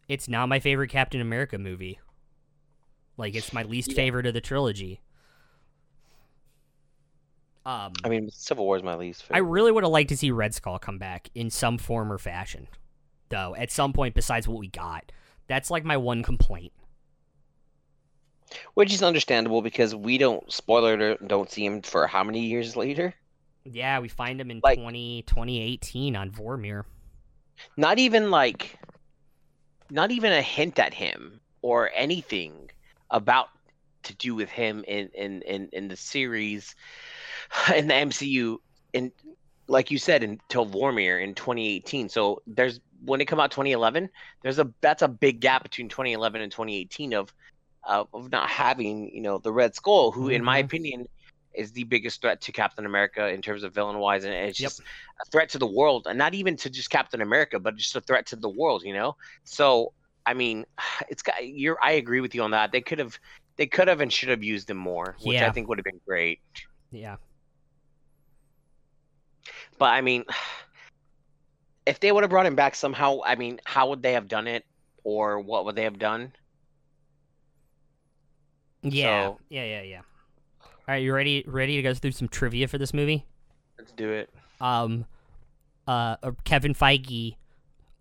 [0.07, 1.99] it's not my favorite Captain America movie.
[3.17, 3.95] Like it's my least Yeah.
[3.95, 5.01] favorite of the trilogy.
[7.65, 9.37] Um, I mean, Civil War is my least favorite.
[9.37, 12.17] I really would have liked to see Red Skull come back in some form or
[12.17, 12.67] fashion,
[13.29, 13.55] though.
[13.55, 15.11] At some point, besides what we got,
[15.47, 16.73] that's like my one complaint.
[18.75, 22.75] Which is understandable because we don't spoiler alert, don't see him for how many years
[22.75, 23.13] later?
[23.65, 26.83] Yeah, we find him in Like- 20, 2018 on Vormir.
[27.75, 28.77] Not even like
[29.89, 32.69] not even a hint at him or anything
[33.09, 33.47] about
[34.03, 36.75] to do with him in in in, in the series
[37.75, 38.57] in the MCU
[38.93, 39.11] in
[39.67, 42.09] like you said until Vormir in 2018.
[42.09, 44.09] So there's when it come out 2011,
[44.41, 47.33] there's a that's a big gap between 2011 and 2018 of
[47.87, 50.65] uh, of not having you know the Red Skull, who in my Mhm.
[50.65, 51.07] opinion
[51.53, 54.69] is the biggest threat to Captain America in terms of villain wise, and it's Yep.
[54.69, 57.95] just a threat to the world, and not even to just Captain America, but just
[57.95, 58.83] a threat to the world.
[58.83, 59.93] You know, so
[60.25, 60.65] I mean,
[61.09, 61.77] it's got you're.
[61.81, 62.71] I agree with you on that.
[62.71, 63.17] They could have,
[63.55, 65.47] they could have and should have used him more, which Yeah.
[65.47, 66.39] I think would have been great.
[66.91, 67.15] Yeah.
[69.79, 70.25] But I mean,
[71.87, 74.47] if they would have brought him back somehow, I mean, how would they have done
[74.47, 74.65] it,
[75.03, 76.33] or what would they have done?
[78.83, 79.25] Yeah.
[79.27, 80.01] So- Yeah, yeah, yeah.
[80.63, 83.25] All right, you ready ready to go through some trivia for this movie?
[83.77, 84.29] Let's do it.
[84.61, 85.05] um,
[85.87, 87.35] uh, uh, Kevin Feige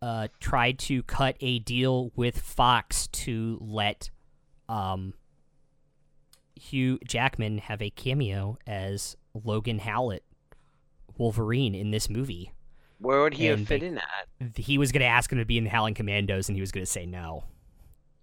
[0.02, 4.10] uh, tried to cut a deal with Fox to let
[4.68, 5.14] um,
[6.54, 10.24] Hugh Jackman have a cameo as Logan Howlett,
[11.18, 12.52] Wolverine, in this movie.
[12.98, 14.56] Where would he And have fit they- in at?
[14.56, 16.72] He was going to ask him to be in the Howling Commandos, and he was
[16.72, 17.44] going to say no.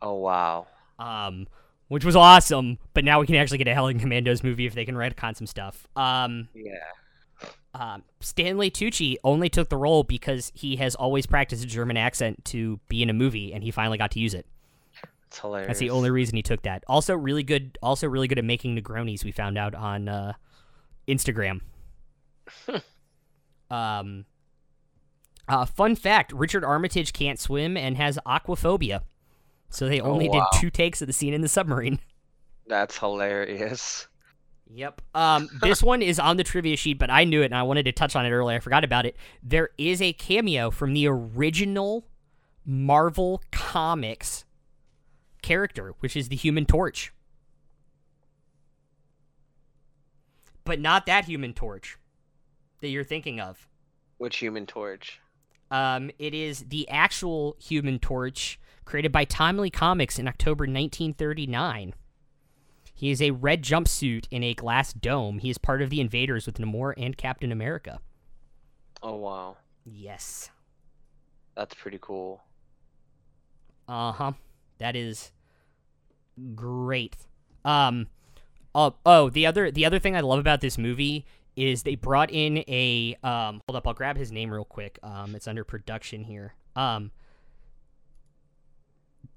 [0.02, 0.68] Oh wow.
[1.00, 1.48] Um,
[1.88, 4.86] which was awesome, but now we can actually get a Howling Commandos movie if they
[4.86, 5.88] can retcon some stuff.
[5.96, 6.74] Um, Yeah.
[7.74, 12.44] um, Stanley Tucci only took the role because he has always practiced a German accent
[12.46, 14.46] to be in a movie, and he finally got to use it.
[15.28, 15.68] It's hilarious.
[15.68, 16.84] That's the only reason he took that.
[16.88, 17.78] Also, really good.
[17.82, 19.24] Also, really good at making Negronis.
[19.24, 20.34] We found out on uh,
[21.08, 21.62] Instagram.
[23.72, 24.26] um,
[25.48, 29.02] uh, fun fact: Richard Armitage can't swim and has aquaphobia,
[29.70, 30.48] so they Oh, only wow.
[30.52, 32.00] did two takes of the scene in the submarine.
[32.68, 34.08] That's hilarious.
[34.74, 35.02] Yep.
[35.14, 37.84] Um, this one is on the trivia sheet, but I knew it and I wanted
[37.84, 38.56] to touch on it earlier.
[38.58, 39.16] I forgot about it.
[39.44, 42.08] There is a cameo from the original
[42.66, 44.46] Marvel Comics
[45.42, 47.12] character, which is the Human Torch.
[50.64, 51.98] But not that Human Torch
[52.80, 53.68] that you're thinking of.
[54.18, 55.20] Which Human Torch?
[55.74, 61.96] Um, it is the actual Human Torch created by Timely Comics in October 1939.
[62.94, 65.40] He is a red jumpsuit in a glass dome.
[65.40, 68.00] He is part of the Invaders with Namor and Captain America.
[69.02, 70.52] Oh wow, Yes.
[71.56, 72.44] that's pretty cool.
[73.88, 74.32] Uh huh.
[74.78, 75.32] That is
[76.56, 77.18] great.
[77.66, 78.08] Um.
[78.76, 81.26] Oh, oh, the other the other thing I love about this movie
[81.56, 83.62] is they brought in a um.
[83.68, 85.00] Hold up, I'll grab his name real quick.
[85.04, 86.56] Um, it's under production here.
[86.76, 87.12] Um.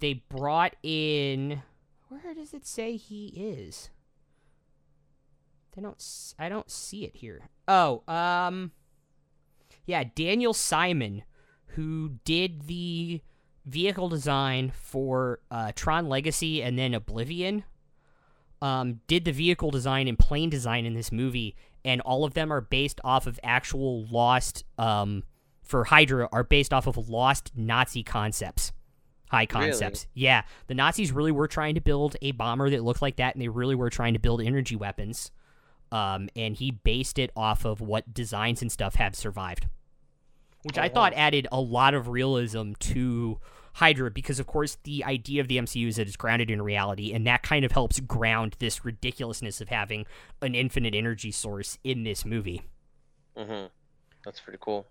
[0.00, 1.62] They brought in.
[2.08, 3.90] Where does it say he is?
[5.76, 6.02] they don't.
[6.38, 7.50] I don't see it here.
[7.68, 8.72] Oh, um,
[9.84, 11.22] yeah, Daniel Simon,
[11.68, 13.20] who did the
[13.66, 17.64] vehicle design for uh, Tron Legacy and then Oblivion,
[18.62, 22.52] um, did the vehicle design and plane design in this movie, and all of them
[22.52, 24.64] are based off of actual lost.
[24.78, 25.24] Um,
[25.62, 28.72] for Hydra are based off of lost Nazi concepts.
[29.30, 29.46] High Really?
[29.48, 30.06] concepts.
[30.14, 30.42] Yeah.
[30.68, 33.48] The Nazis really were trying to build a bomber that looked like that, and they
[33.48, 35.32] really were trying to build energy weapons.
[35.90, 39.66] Um, and he based it off of what designs and stuff have survived.
[40.62, 41.18] Which Oh, I thought wow.
[41.18, 43.40] added a lot of realism to
[43.76, 47.12] Hydra because, of course, the idea of the MCU is that it's grounded in reality,
[47.12, 50.06] and that kind of helps ground this ridiculousness of having
[50.40, 52.62] an infinite energy source in this movie.
[53.36, 53.66] Mm-hmm.
[54.24, 54.86] That's pretty cool.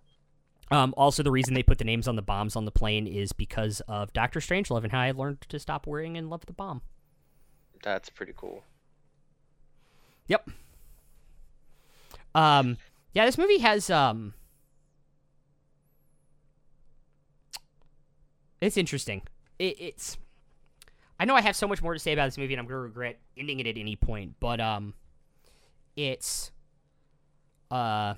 [0.69, 3.33] Um, also, the reason they put the names on the bombs on the plane is
[3.33, 6.81] because of Doctor Strangelove and how I learned to stop worrying and love the bomb.
[7.83, 8.63] That's pretty cool.
[10.27, 10.47] Yep.
[12.35, 12.77] Um,
[13.13, 14.35] yeah, this movie has um,
[18.61, 19.21] it's interesting.
[19.59, 20.17] It, it's,
[21.19, 22.79] I know I have so much more to say about this movie, and I'm gonna
[22.79, 24.93] regret ending it at any point, but um,
[25.95, 26.51] it's,
[27.71, 28.15] uh,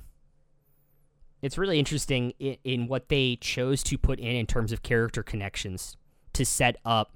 [1.42, 5.22] it's really interesting in, in what they chose to put in in terms of character
[5.24, 5.96] connections
[6.34, 7.16] to set up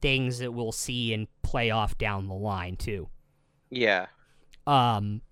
[0.00, 3.08] things that we'll see and play off down the line too
[3.70, 4.06] Yeah.
[4.66, 5.22] um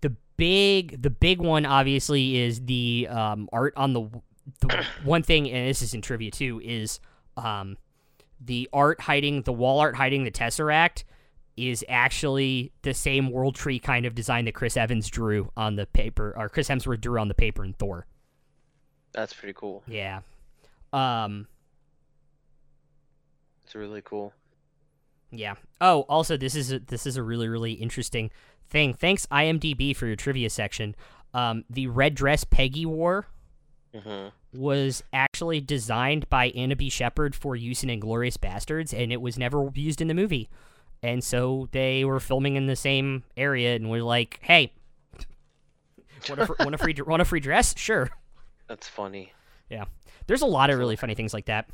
[0.00, 4.10] the big the big one obviously is the um art on the
[4.60, 7.00] the one thing and this is in trivia too is
[7.36, 7.76] um
[8.40, 11.04] the art hiding the wall art hiding the tesseract
[11.56, 15.84] is actually the same world tree kind of design that Chris Evans drew on the
[15.86, 18.06] paper or Chris Hemsworth drew on the paper in Thor.
[19.12, 19.82] That's pretty cool.
[19.86, 20.20] Yeah.
[20.92, 21.48] Um
[23.64, 24.32] It's really cool.
[25.30, 25.54] Yeah.
[25.80, 28.30] Oh, also this is a, this is a really really interesting
[28.70, 28.94] thing.
[28.94, 30.94] Thanks IMDb for your trivia section.
[31.34, 33.26] Um, the red dress Peggy wore
[33.94, 34.28] Mm-hmm.
[34.60, 36.88] was actually designed by Anna B.
[36.88, 40.48] Sheppard for use in Inglourious Basterds, and it was never used in the movie.
[41.02, 44.72] And so they were filming in the same area, and we're like, "Hey,
[46.28, 47.74] want a, fr- want a free want a free dress?
[47.76, 48.10] Sure."
[48.68, 49.32] That's funny.
[49.70, 49.86] Yeah,
[50.26, 51.68] there's a lot of really funny things like that.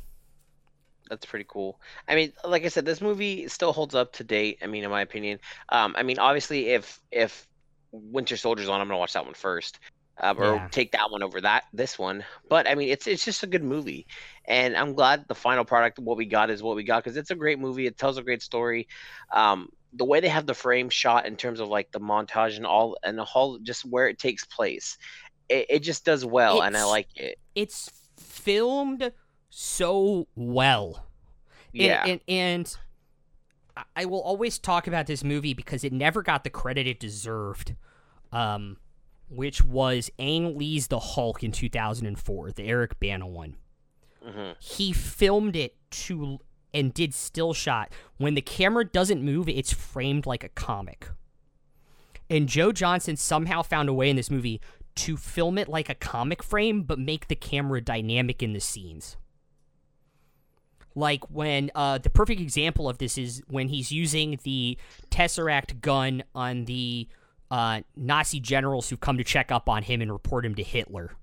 [1.09, 1.79] That's pretty cool.
[2.07, 4.59] I mean, like I said, this movie still holds up to date.
[4.61, 5.39] I mean, in my opinion.
[5.69, 7.47] Um, I mean, obviously, if if
[7.91, 9.79] Winter Soldier's on, I'm gonna watch that one first,
[10.19, 10.67] um, or Yeah.
[10.71, 12.23] take that one over that this one.
[12.49, 14.07] But I mean, it's it's just a good movie,
[14.45, 17.31] and I'm glad the final product, what we got, is what we got because it's
[17.31, 17.85] a great movie.
[17.87, 18.87] It tells a great story.
[19.31, 22.65] Um, the way they have the frame shot in terms of like the montage and
[22.65, 24.97] all, and the whole just where it takes place,
[25.49, 27.39] it, it just does well, and I like it.
[27.55, 29.11] It's filmed
[29.49, 31.05] so well.
[31.73, 32.05] And- Yeah.
[32.05, 32.77] And, and,
[33.75, 36.99] I- I will always talk about this movie because it never got the credit it
[36.99, 37.75] deserved.
[38.31, 38.77] Um,
[39.29, 43.55] which was Ang Lee's The Hulk in 2004, the Eric Bana one.
[44.23, 46.39] hmm He filmed it to
[46.73, 47.91] and did still shot.
[48.17, 51.09] When the camera doesn't move, it's framed like a comic.
[52.29, 54.59] And Joe Johnston somehow found a way in this movie
[54.95, 59.15] to film it like a comic frame, but make the camera dynamic in the scenes.
[60.93, 64.77] Like when uh, the perfect example of this is when he's using the
[65.11, 67.07] Tesseract gun on the
[67.49, 71.13] uh, Nazi generals who've come to check up on him and report him to Hitler.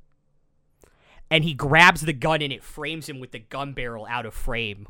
[1.31, 4.35] And he grabs the gun and it frames him with the gun barrel out of
[4.35, 4.87] frame,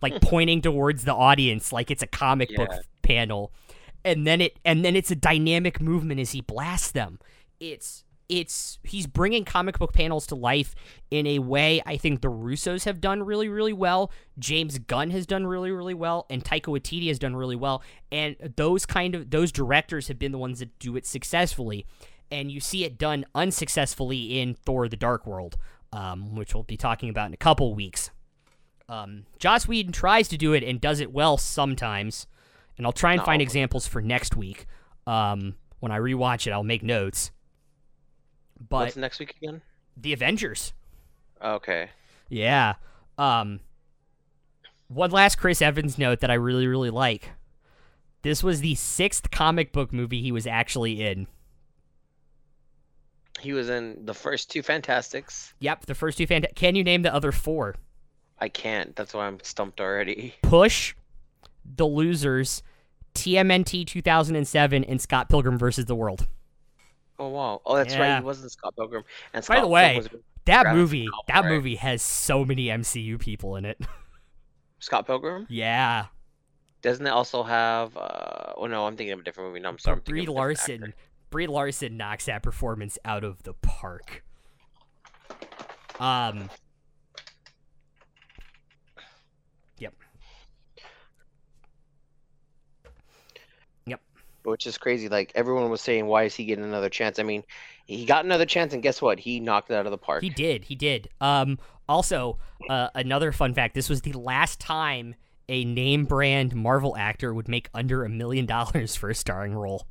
[0.00, 2.70] like pointing towards the audience, like it's a comic book
[3.02, 3.52] panel.
[4.04, 7.20] And then it and then it's a dynamic movement as he blasts them.
[7.60, 10.74] It's it's he's bringing comic book panels to life
[11.10, 14.10] in a way I think the Russos have done really really well.
[14.38, 17.82] James Gunn has done really really well, and Taika Waititi has done really well.
[18.10, 21.86] And those kind of those directors have been the ones that do it successfully.
[22.30, 25.58] And you see it done unsuccessfully in Thor: The Dark World,
[25.92, 28.10] um, which we'll be talking about in a couple weeks.
[28.88, 32.26] Um, Joss Whedon tries to do it and does it well sometimes,
[32.78, 34.66] and I'll try and Not find examples for next week.
[35.06, 37.30] Um, when I rewatch it, I'll make notes.
[38.68, 39.60] But What's next week again?
[39.96, 40.72] the Avengers,
[41.42, 41.88] Okay.
[42.28, 42.74] yeah.
[43.18, 43.60] Um,
[44.88, 47.30] one last Chris Evans note that I really really like.
[48.22, 51.26] This was the sixth comic book movie he was actually in.
[53.40, 55.52] He was in the first two Fantastics.
[55.58, 56.26] Yep, the first two.
[56.26, 57.74] Fant- Can you name the other four?
[58.38, 58.94] I can't.
[58.94, 60.34] That's why I'm stumped already.
[60.42, 60.94] Push,
[61.64, 62.62] The Losers,
[63.14, 66.26] TMNT 2007, and Scott Pilgrim versus the World.
[67.18, 67.60] Oh wow.
[67.64, 68.18] Oh, that's right.
[68.18, 69.04] He wasn't Scott Pilgrim.
[69.34, 71.50] And By the way, Pilgrim That movie, Bickle, that right?
[71.50, 73.80] movie has so many MCU people in it.
[74.80, 75.46] Scott Pilgrim.
[75.48, 76.06] yeah,
[76.80, 77.96] Doesn't it also have?
[77.96, 79.60] Uh, oh no, I'm thinking of a different movie.
[79.60, 80.00] No, I'm sorry.
[80.00, 80.72] Brie thinking of a different actor.
[80.80, 80.94] Larson.
[81.30, 84.24] Brie Larson knocks that performance out of the park.
[86.00, 86.50] Um.
[89.78, 89.94] Yep.
[93.86, 94.00] Yep.
[94.44, 95.08] Which is crazy.
[95.08, 97.18] Like everyone was saying, why is he getting another chance?
[97.18, 97.44] I mean,
[97.86, 99.18] he got another chance, and guess what?
[99.18, 100.22] He knocked it out of the park.
[100.22, 100.64] He did.
[100.64, 101.08] He did.
[101.20, 101.58] Um.
[101.88, 102.38] Also,
[102.70, 105.14] uh, another fun fact: this was the last time
[105.48, 109.86] a name brand Marvel actor would make under a million dollars for a starring role.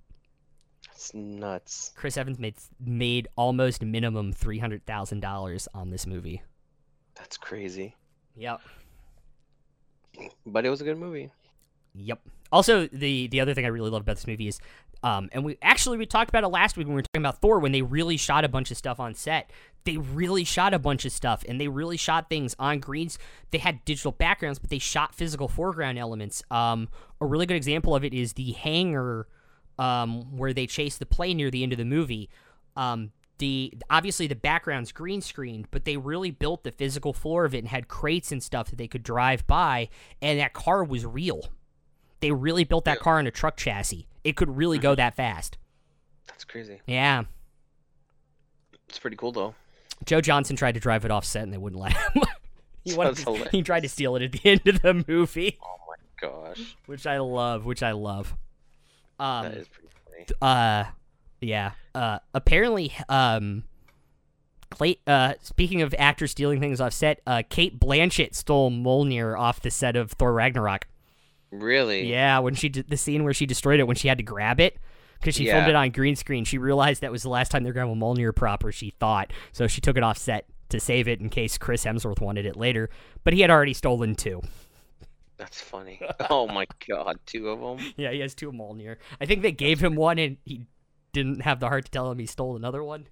[0.91, 1.91] It's nuts.
[1.95, 6.41] Chris Evans made made almost minimum three hundred thousand dollars on this movie.
[7.16, 7.95] That's crazy.
[8.36, 8.62] Yep.
[10.45, 11.32] But it was a good movie.
[11.96, 12.22] Yep.
[12.52, 14.60] Also, the the other thing I really love about this movie is,
[15.04, 17.42] um, and we actually we talked about it last week when we were talking about
[17.42, 19.50] Thor when they really shot a bunch of stuff on set.
[19.84, 23.18] They really shot a bunch of stuff, and they really shot things on greens.
[23.52, 26.44] They had digital backgrounds, but they shot physical foreground elements.
[26.52, 26.89] Um,
[27.20, 29.28] a really good example of it is the hangar,
[29.80, 32.30] um, where they chase the plane near the end of the movie.
[32.76, 37.56] Um, the obviously the background's green screened, but they really built the physical floor of
[37.56, 39.89] it and had crates and stuff that they could drive by,
[40.22, 41.50] and that car was real.
[42.22, 43.03] They really built that Yeah.
[43.03, 44.07] car in a truck chassis.
[44.24, 45.57] It could really go that fast.
[46.28, 46.80] That's crazy.
[46.88, 47.24] Yeah.
[48.89, 49.55] It's pretty cool though.
[50.05, 52.24] Joe Johnston tried to drive it off set and they wouldn't let him.
[52.84, 55.78] he, wanted to- he tried to steal it at the end of the movie, Oh
[55.88, 55.95] my
[56.28, 58.36] gosh, which I love, which I love.
[59.19, 60.26] Um, that is pretty funny.
[60.41, 60.86] uh
[61.41, 63.63] yeah uh apparently um
[64.72, 69.59] Clay, uh, speaking of actors stealing things off set, uh, Cate Blanchett stole Mjolnir off
[69.59, 70.88] the set of Thor Ragnarok.
[71.52, 72.10] Really?
[72.10, 74.60] Yeah, when she did the scene where she destroyed it when she had to grab
[74.60, 74.78] it
[75.20, 77.70] because she filmed it on green screen, she realized that was the last time they
[77.70, 78.72] were grabbing a Mjolnir proper.
[78.72, 79.68] She thought so.
[79.68, 82.89] She took it off set to save it in case Chris Hemsworth wanted it later,
[83.24, 84.41] but he had already stolen two.
[85.38, 85.99] That's funny.
[86.30, 87.93] oh my god, two of them.
[87.97, 88.97] Yeah, he has two Mjolnir.
[89.20, 90.66] I think they gave him one and he
[91.14, 93.08] didn't have the heart to tell him he stole another one.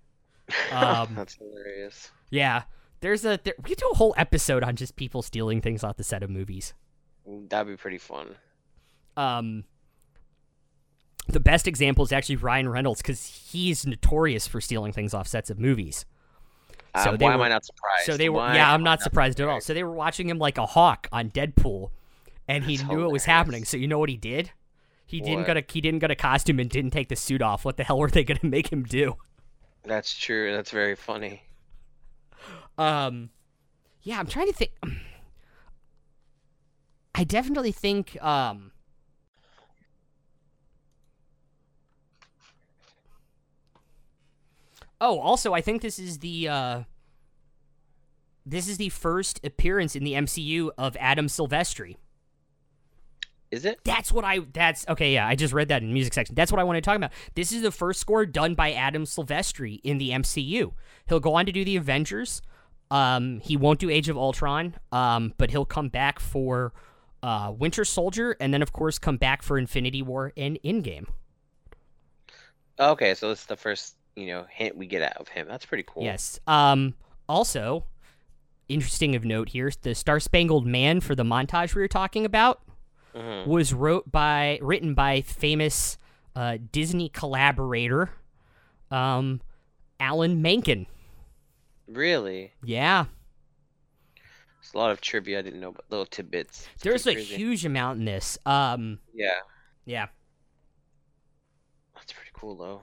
[0.71, 2.11] Um, That's hilarious.
[2.29, 2.63] Yeah,
[3.01, 5.97] there's a there, we could do a whole episode on just people stealing things off
[5.97, 6.73] the set of movies.
[7.25, 8.35] That'd be pretty fun.
[9.17, 9.65] Um,
[11.27, 15.49] the best example is actually Ryan Reynolds because he's notorious for stealing things off sets
[15.49, 16.05] of movies.
[17.03, 18.05] So Uh, why am I not surprised?
[18.05, 19.61] So they were, Why yeah, I'm I not surprised at all.
[19.61, 21.91] So they were watching him like a hawk on Deadpool,
[22.47, 23.63] and he That's knew it was happening.
[23.65, 24.51] So you know what he did?
[25.05, 25.45] He didn't What?
[25.45, 27.63] get a he didn't get a costume and didn't take the suit off.
[27.65, 29.17] What the hell were they gonna make him do?
[29.83, 30.53] That's true.
[30.53, 31.43] That's very funny.
[32.77, 33.29] Um,
[34.01, 34.71] yeah, I'm trying to think.
[37.15, 38.71] I definitely think um.
[45.01, 46.83] Oh, also, I think this is the uh.
[48.45, 51.97] This is the first appearance in the MCU of Adam Silvestri.
[53.51, 53.79] Is it?
[53.83, 54.39] That's what I.
[54.53, 55.13] That's okay.
[55.13, 56.35] Yeah, I just read that in the music section.
[56.35, 57.11] That's what I want to talk about.
[57.35, 60.73] This is the first score done by Adam Silvestri in the MCU.
[61.07, 62.41] He'll go on to do the Avengers.
[62.91, 64.75] Um, he won't do Age of Ultron.
[64.91, 66.73] Um, but he'll come back for
[67.23, 71.07] uh, Winter Soldier, and then of course come back for Infinity War and Endgame.
[72.79, 75.47] Okay, so that's the first you know hint we get out of him.
[75.47, 76.03] That's pretty cool.
[76.03, 76.39] Yes.
[76.47, 76.95] Um.
[77.27, 77.85] Also,
[78.67, 82.61] interesting of note here, the Star Spangled Man for the montage we were talking about.
[83.15, 83.47] Mhm.
[83.47, 85.97] was wrote by written by famous
[86.35, 88.11] uh, Disney collaborator
[88.91, 89.41] um,
[89.99, 90.85] Alan Menken.
[91.87, 92.53] Really?
[92.63, 93.05] Yeah,
[94.71, 96.67] There's a lot of trivia I didn't know, but little tidbits.
[96.75, 97.35] It's there's a crazy.
[97.35, 98.37] huge amount in this.
[98.45, 99.39] Um, Yeah,
[99.85, 100.07] yeah,
[101.95, 102.81] that's pretty cool though.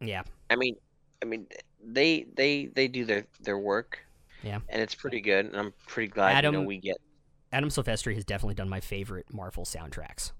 [0.00, 0.76] yeah, I mean,
[1.22, 1.46] I mean,
[1.82, 4.00] they they they do their their work.
[4.42, 4.58] Yeah.
[4.68, 6.96] And it's pretty good, and I'm pretty glad you know Adam- we get.
[7.52, 10.32] Adam Silvestri has definitely done my favorite Marvel soundtracks.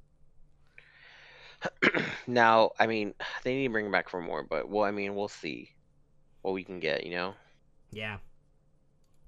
[2.27, 5.15] now, I mean, they need to bring him back for more, but well, I mean,
[5.15, 5.71] we'll see
[6.43, 7.05] what we can get.
[7.07, 7.35] You know.
[7.91, 8.19] Yeah,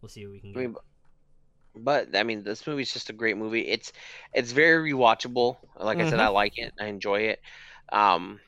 [0.02, 0.74] we'll see what we can I mean,
[1.76, 3.66] but I mean, this movie's just a great movie.
[3.68, 3.92] It's
[4.32, 5.56] it's very rewatchable.
[5.78, 6.72] Like I said, I like it.
[6.80, 7.40] I enjoy it.
[7.92, 8.40] Um,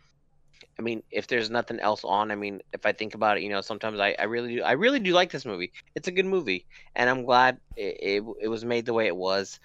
[0.79, 3.51] I mean, if there's nothing else on, I mean, if I think about it, you
[3.51, 5.73] know, sometimes I, I really do I really do like this movie.
[5.95, 9.17] It's a good movie, and I'm glad it, it, it was made the way it
[9.17, 9.61] was,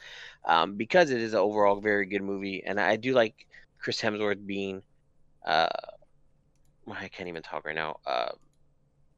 [0.48, 3.36] um, because it is an overall very good movie, and I do like
[3.80, 4.82] Chris Hemsworth being,
[5.48, 5.70] uh,
[6.88, 7.98] I can't even talk right now.
[8.06, 8.32] Uh,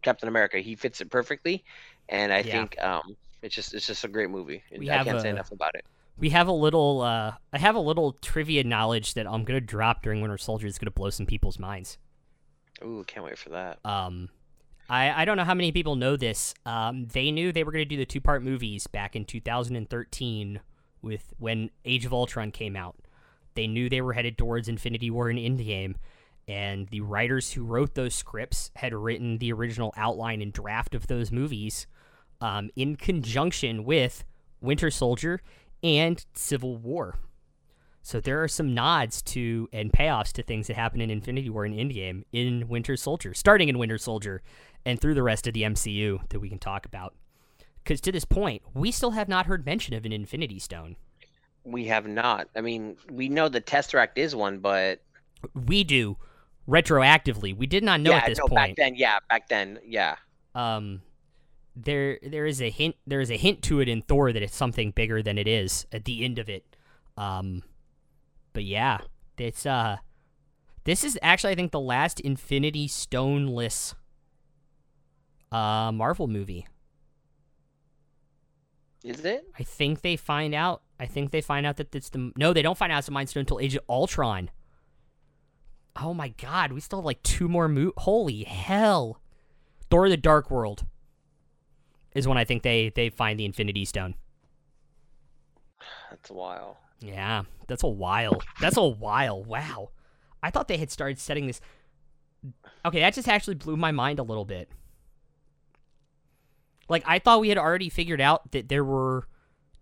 [0.01, 0.59] Captain America.
[0.59, 1.63] He fits it perfectly,
[2.09, 2.51] and I Yeah.
[2.51, 4.63] think um, it's just it's just a great movie.
[4.77, 5.85] We I can't say enough about it.
[6.17, 7.01] We have a little.
[7.01, 10.67] Uh, I have a little trivia knowledge that I'm gonna drop during Winter Soldier.
[10.67, 11.97] It's gonna blow some people's minds.
[12.83, 13.79] Ooh, can't wait for that.
[13.85, 14.29] Um,
[14.89, 16.53] I, I don't know how many people know this.
[16.65, 20.59] Um, they knew they were going to do the two part movies back in 2013
[21.01, 22.95] with when Age of Ultron came out.
[23.55, 25.95] They knew they were headed towards Infinity War and Endgame,
[26.47, 31.07] and the writers who wrote those scripts had written the original outline and draft of
[31.07, 31.87] those movies
[32.41, 34.23] um, in conjunction with
[34.61, 35.41] Winter Soldier
[35.83, 37.17] and Civil War.
[38.01, 41.65] So there are some nods to and payoffs to things that happen in Infinity War
[41.65, 44.41] and Endgame in Winter Soldier, starting in Winter Soldier
[44.85, 47.15] and through the rest of the MCU that we can talk about.
[47.83, 50.95] Because to this point, we still have not heard mention of an Infinity Stone.
[51.65, 52.47] We have not.
[52.55, 55.01] I mean, we know the Tesseract is one, but
[55.53, 56.17] We do
[56.67, 57.55] retroactively.
[57.57, 58.55] We did not know yeah, at this no, point.
[58.55, 60.15] back then, yeah, back then, yeah.
[60.55, 61.01] um
[61.85, 64.55] there there is a hint there is a hint to it in Thor that it's
[64.55, 66.75] something bigger than it is at the end of it.
[67.15, 67.63] Um
[68.53, 68.99] but yeah,
[69.37, 69.97] it's uh
[70.83, 73.93] this is actually I think the last Infinity Stoneless
[75.51, 76.67] uh Marvel movie.
[79.03, 79.45] Is it?
[79.57, 82.61] I think they find out I think they find out that it's the No, they
[82.61, 84.49] don't find out it's the Mind Stone until Age of Ultron.
[85.95, 89.21] Oh my god, we still have like two more mo- Holy hell.
[89.89, 90.85] Thor the Dark World
[92.17, 94.15] is when I think they they find the Infinity Stone.
[96.09, 96.77] That's a while.
[96.99, 98.41] Yeah, that's a while.
[98.59, 99.43] That's a while.
[99.43, 99.91] Wow.
[100.41, 101.61] I thought they had started setting this.
[102.83, 104.69] Okay, that just actually blew my mind a little bit.
[106.89, 109.27] Like I thought we had already figured out that there were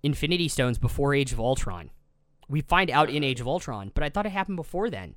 [0.04, 1.90] Infinity Stones before Age of Ultron.
[2.50, 5.16] We find out in Age of Ultron, but I thought it happened before then.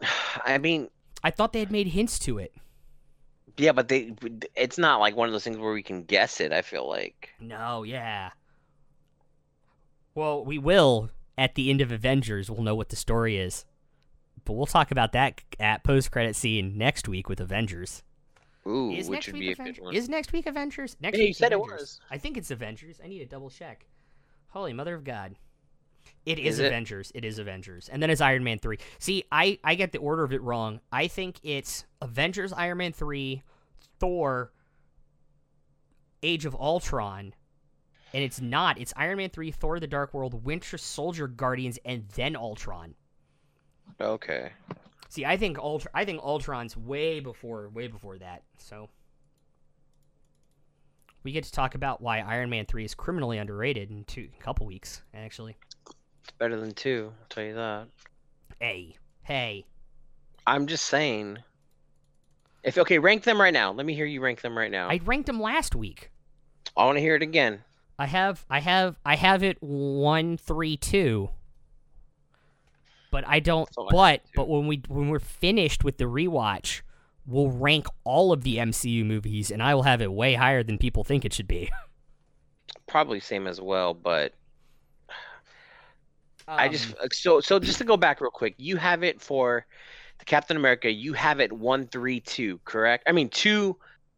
[0.44, 0.90] I mean,
[1.22, 2.52] I thought they had made hints to it.
[3.56, 4.12] Yeah, but they
[4.54, 7.30] it's not like one of those things where we can guess it, I feel like.
[7.40, 8.30] No, yeah.
[10.14, 12.50] Well, we will at the end of Avengers.
[12.50, 13.64] We'll know what the story is,
[14.44, 18.02] but we'll talk about that at post credit scene next week with Avengers.
[18.66, 19.94] Ooh, is which next would week be a Aven- good one.
[19.94, 20.96] Is next week Avengers?
[21.00, 22.00] Next Yeah, you week's said it was.
[22.10, 23.00] I think it's Avengers.
[23.04, 23.86] I need to double check.
[24.48, 25.36] Holy mother of God.
[26.26, 26.66] It is, Is it?
[26.66, 27.12] Avengers.
[27.14, 27.88] It is Avengers.
[27.88, 28.78] And then it's Iron Man 3.
[28.98, 30.80] See, I, I get the order of it wrong.
[30.90, 33.42] I think it's Avengers, Iron Man 3,
[34.00, 34.52] Thor,
[36.24, 37.32] Age of Ultron.
[38.12, 38.78] And it's not.
[38.78, 42.96] It's Iron Man 3, Thor the Dark World, Winter Soldier, Guardians, and then Ultron.
[44.00, 44.50] Okay.
[45.08, 48.42] See, I think Ultra I think Ultron's way before way before that.
[48.58, 48.88] So
[51.22, 54.42] we get to talk about why Iron Man 3 is criminally underrated in two a
[54.42, 55.56] couple weeks, actually.
[56.38, 57.88] Better than two, I'll tell you that.
[58.60, 59.64] Hey, hey.
[60.46, 61.38] I'm just saying.
[62.62, 63.72] If okay, rank them right now.
[63.72, 64.88] Let me hear you rank them right now.
[64.88, 66.10] I ranked them last week.
[66.76, 67.62] I want to hear it again.
[67.98, 71.30] I have I have I have it one three two.
[73.10, 76.82] But I don't So but but when we when we're finished with the rewatch,
[77.26, 80.76] we'll rank all of the MCU movies and I will have it way higher than
[80.76, 81.70] people think it should be.
[82.86, 84.34] Probably same as well, but
[86.56, 88.54] I just Um, so so just to go back real quick.
[88.58, 89.66] You have it for
[90.18, 90.90] the Captain America.
[90.90, 93.04] You have it one three two, correct?
[93.08, 93.76] I mean two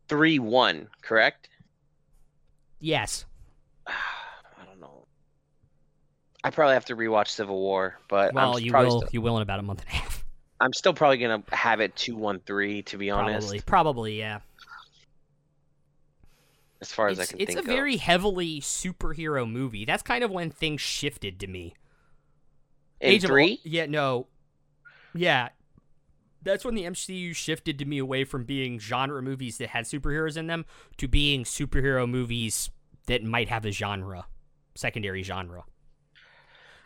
[0.09, 1.49] three one, correct?
[2.81, 3.25] yes.
[3.87, 5.07] I don't know.
[6.45, 9.37] I probably have to rewatch Civil War, but Well, I'm you will Still, you will
[9.37, 10.25] in about a month and a half.
[10.61, 12.83] I'm still probably gonna have it two one three.
[12.85, 14.41] To be honest, Probably, probably, yeah.
[16.81, 19.85] as far as I It's, can it's a very heavily superhero movie.
[19.85, 21.75] That's kind of when things shifted to me.
[23.01, 23.07] Of.
[23.07, 24.27] In Age of three, yeah, no,
[25.15, 25.49] yeah.
[26.43, 30.37] That's when the MCU shifted to me away from being genre movies that had superheroes
[30.37, 30.65] in them
[30.97, 32.71] to being superhero movies
[33.07, 34.27] that might have a genre,
[34.75, 35.65] secondary genre.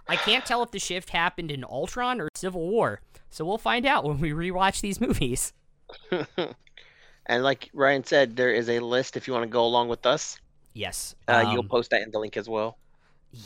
[0.09, 3.01] I can't tell if the shift happened in Ultron or Civil War,
[3.31, 5.53] so we'll find out when we rewatch these movies.
[6.11, 10.07] and like Ryan said, there is a list if you want to go along with
[10.07, 10.41] us.
[10.75, 12.79] Yes, Uh, you'll um, post that in the link as well.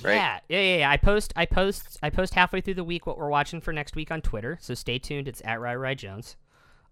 [0.02, 0.14] Right?
[0.14, 0.90] Yeah, yeah, yeah, yeah.
[0.90, 3.96] I post, I post, I post halfway through the week what we're watching for next
[3.96, 4.58] week on Twitter.
[4.60, 5.28] So stay tuned.
[5.28, 6.36] It's at Ry Ry Jones.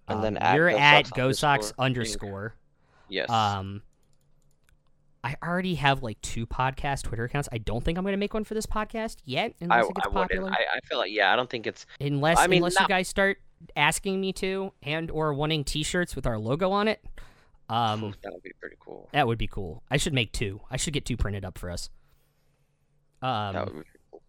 [0.09, 2.55] And Um, then at you're Go at Sox Go Sox underscore.
[3.09, 3.31] Yes.
[3.31, 3.83] Um,
[5.23, 7.49] I already have like two podcast Twitter accounts.
[7.51, 10.09] I don't think I'm gonna make one for this podcast yet, I, unless it gets
[10.09, 10.51] I popular.
[10.51, 11.33] I, I feel like yeah.
[11.33, 11.87] I don't think it's.
[12.01, 13.39] unless I mean, unless you guys start
[13.77, 17.03] asking me to and or wanting T-shirts with our logo on it.
[17.71, 19.09] Um, that would be pretty cool.
[19.13, 19.83] that would be cool.
[19.91, 20.61] I should make two.
[20.71, 21.89] I should get two printed up for us.
[23.25, 24.23] Um, that would be cool.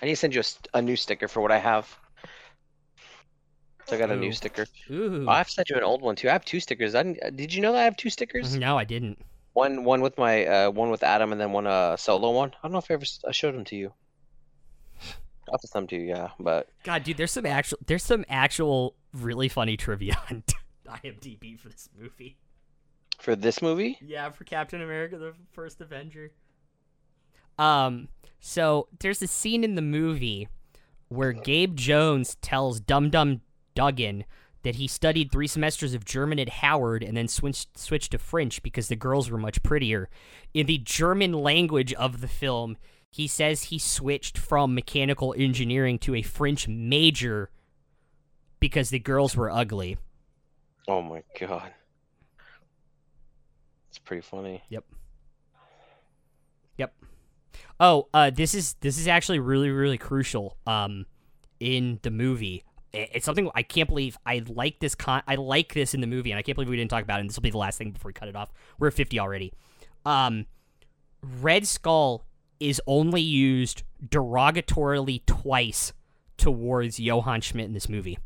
[0.00, 1.94] I need to send you a, a new sticker for what I have.
[3.86, 4.20] So I got a Ooh.
[4.20, 4.66] new sticker.
[4.90, 5.26] ooh.
[5.28, 6.28] Oh, I've sent you an old one too.
[6.28, 6.94] I have two stickers.
[6.94, 8.56] I didn't, you know that I have two stickers?
[8.56, 9.18] no, I didn't.
[9.52, 12.50] One one with my uh one with Adam and then one uh solo one.
[12.50, 13.92] I don't know if I ever I showed them to you.
[15.50, 16.30] I'll send them to you, yeah.
[16.40, 20.42] But God, dude, there's some actual, there's some actual really funny trivia on
[20.88, 22.36] IMDb for this movie.
[23.18, 26.32] for this movie, Yeah, for Captain America: The First Avenger.
[27.58, 28.08] Um,
[28.40, 30.48] so there's a scene in the movie
[31.08, 33.40] where Gabe Jones tells Dum Dum
[33.74, 34.24] Dugan
[34.62, 38.62] that he studied three semesters of German at Howard and then switched switched to French
[38.62, 40.08] because the girls were much prettier.
[40.54, 42.76] In the German language of the film,
[43.10, 47.50] he says he switched from mechanical engineering to a French major
[48.58, 49.98] because the girls were ugly.
[50.88, 51.72] Oh my god.
[53.88, 54.62] It's pretty funny.
[54.68, 54.84] Yep.
[56.76, 56.92] Yep.
[57.78, 60.56] Oh, uh, this is this is actually really really crucial.
[60.66, 61.06] Um,
[61.60, 64.16] in the movie, it's something I can't believe.
[64.24, 65.22] I like this con.
[65.26, 67.20] I like this in the movie, and I can't believe we didn't talk about it.
[67.22, 68.50] And this will be the last thing before we cut it off.
[68.78, 69.52] We're at fifty already.
[70.04, 70.46] Um,
[71.22, 72.24] Red Skull
[72.60, 75.92] is only used derogatorily twice
[76.38, 78.18] towards Johann Schmidt in this movie.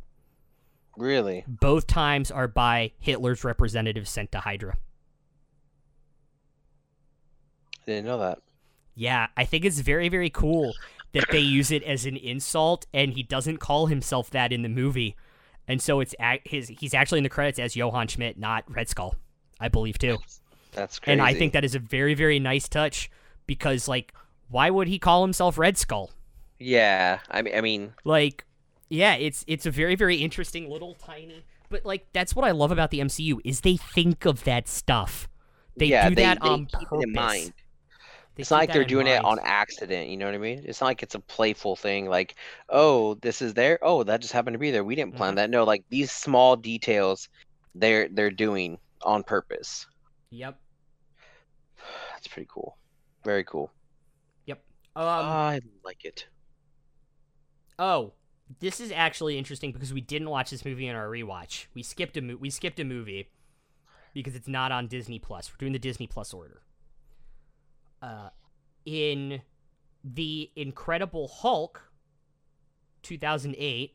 [0.97, 1.45] Really?
[1.47, 4.77] Both times are by Hitler's representatives sent to Hydra.
[7.83, 8.39] I didn't know that.
[9.01, 10.75] Yeah, I think it's very, very cool
[11.13, 14.69] that they use it as an insult, and he doesn't call himself that in the
[14.69, 15.17] movie,
[15.67, 16.69] and so it's a- his.
[16.69, 19.15] He's actually in the credits as Johann Schmidt, not Red Skull,
[19.59, 20.19] I believe too.
[20.73, 21.13] That's crazy.
[21.15, 23.11] And I think that is a very, very nice touch
[23.47, 24.13] because, like,
[24.49, 26.11] why would he call himself Red Skull?
[26.59, 28.45] Yeah, I mean, I mean, Like,
[28.91, 31.45] yeah, it's it's a very, very interesting little tiny.
[31.71, 35.29] But like, that's what I love about the MCU is they think of that stuff.
[35.77, 37.05] They yeah, do they, that they on keep purpose.
[37.05, 37.53] it in mind.
[38.30, 40.09] They It's not like they're in doing it on accident.
[40.09, 40.63] You know what I mean?
[40.65, 42.09] It's not like it's a playful thing.
[42.09, 42.35] Like,
[42.69, 43.79] oh, this is there.
[43.83, 44.85] Oh, that just happened to be there.
[44.85, 45.37] We didn't plan Mhm.
[45.37, 45.51] that.
[45.51, 47.29] No, like these small details,
[47.75, 49.87] they're they're doing on purpose.
[50.31, 50.59] Yep.
[52.13, 52.77] That's pretty cool.
[53.25, 53.71] Very cool.
[54.47, 54.63] Yep.
[54.97, 55.05] Um.
[55.05, 56.27] I like it.
[57.79, 58.13] Oh,
[58.59, 61.67] this is actually interesting because we didn't watch this movie in our rewatch.
[61.75, 63.31] We skipped a mo- we skipped a movie
[64.13, 65.51] because it's not on Disney Plus.
[65.51, 66.63] We're doing the Disney Plus order.
[68.03, 68.31] Uh,
[68.85, 69.43] in
[70.03, 71.83] the Incredible Hulk,
[73.03, 73.95] 2008,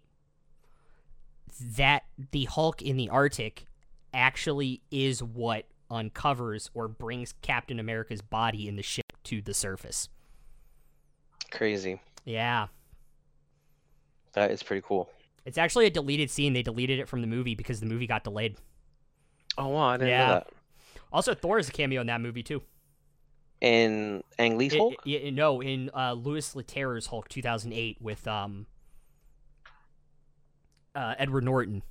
[1.77, 3.65] that the Hulk in the Arctic
[4.13, 10.09] actually is what uncovers or brings Captain America's body in the ship to the surface.
[11.51, 11.99] Crazy.
[12.25, 12.67] Yeah.
[14.33, 15.09] That is pretty cool.
[15.45, 16.53] It's actually a deleted scene.
[16.53, 18.57] They deleted it from the movie because the movie got delayed.
[19.57, 20.27] Oh wow, I didn't Yeah.
[20.27, 20.47] know that.
[21.13, 22.61] Also, Thor is a cameo in that movie too.
[23.61, 24.93] In Ang Lee's It- Hulk?
[25.05, 28.67] it- it- no, in uh, Louis Leterrier's Hulk 2008 with um
[30.93, 31.83] uh, Edward Norton.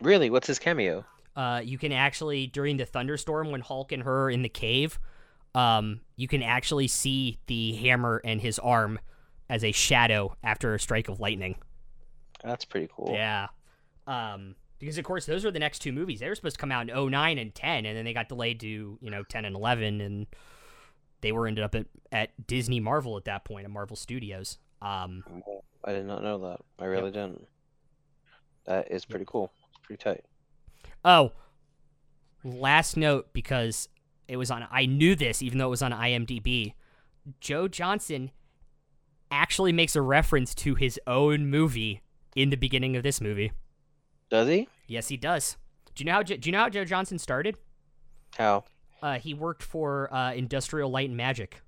[0.00, 0.30] Really?
[0.30, 1.04] What's his cameo?
[1.36, 4.98] Uh, you can actually during the thunderstorm when Hulk and her are in the cave,
[5.54, 8.98] um, you can actually see the hammer and his arm
[9.48, 11.56] as a shadow after a strike of lightning.
[12.42, 13.12] That's pretty cool.
[13.12, 13.48] Yeah.
[14.06, 14.54] Um,
[14.84, 16.20] because of course those were the next two movies.
[16.20, 18.60] They were supposed to come out in 09 and 10 and then they got delayed
[18.60, 20.26] to, you know, 10 and 11 and
[21.22, 24.58] they were ended up at, at Disney Marvel at that point, at Marvel Studios.
[24.82, 25.24] Um,
[25.82, 26.60] I did not know that.
[26.78, 27.46] I really didn't.
[28.66, 29.50] That is pretty cool.
[29.70, 30.24] It's pretty tight.
[31.02, 31.32] oh,
[32.44, 33.88] last note because
[34.28, 36.74] it was on I knew this even though it was on IMDb.
[37.40, 38.32] Joe Johnston
[39.30, 42.02] actually makes a reference to his own movie
[42.36, 43.52] in the beginning of this movie.
[44.28, 44.68] Does he?
[44.86, 45.56] Yes, he does.
[45.94, 47.56] Do you know how do you know how Joe Johnston started?
[48.36, 48.64] How?
[49.02, 51.60] Uh, he worked for uh, Industrial Light and Magic.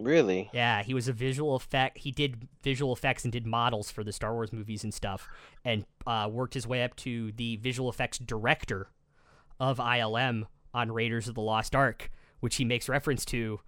[0.00, 0.48] Really?
[0.52, 1.98] Yeah, he was a visual effect.
[1.98, 5.28] He did visual effects and did models for the Star Wars movies and stuff,
[5.64, 8.88] and uh, worked his way up to the visual effects director
[9.58, 13.60] of ILM on Raiders of the Lost Ark, which he makes reference to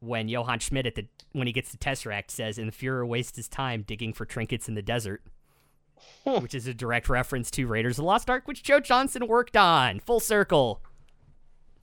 [0.00, 3.36] when Johann Schmidt at the when he gets the Tesseract says, "And the Fuhrer wastes
[3.36, 5.22] his time digging for trinkets in the desert."
[6.24, 9.56] Which is a direct reference to Raiders of the Lost Ark, which Joe Johnston worked
[9.56, 10.00] on.
[10.00, 10.82] Full circle.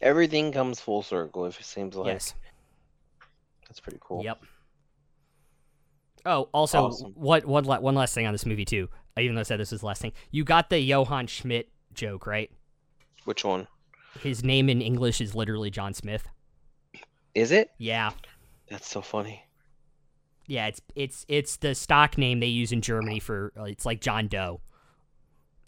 [0.02, 1.46] Everything comes full circle.
[1.46, 2.34] If it seems like yes.
[3.68, 4.24] that's pretty cool.
[4.24, 4.44] Yep.
[6.26, 7.12] Oh, also, Awesome.
[7.16, 8.90] what one la- one last thing on this movie too.
[9.18, 12.28] Even though I said this was the last thing, you got the Johann Schmidt joke
[12.28, 12.52] right.
[13.24, 13.68] Which one?
[14.20, 16.28] His name in English is literally John Smith.
[17.34, 17.72] Is it?
[17.78, 18.12] Yeah,
[18.70, 19.45] That's so funny.
[20.48, 20.68] Yeah.
[20.68, 23.52] It's it's it's the stock name they use in Germany for.
[23.58, 24.62] Uh, it's like John Doe.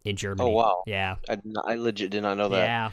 [0.06, 0.50] In Germany.
[0.50, 0.84] Oh wow.
[0.88, 1.16] Yeah.
[1.30, 2.64] I, I legit did not know that.
[2.64, 2.92] Yeah.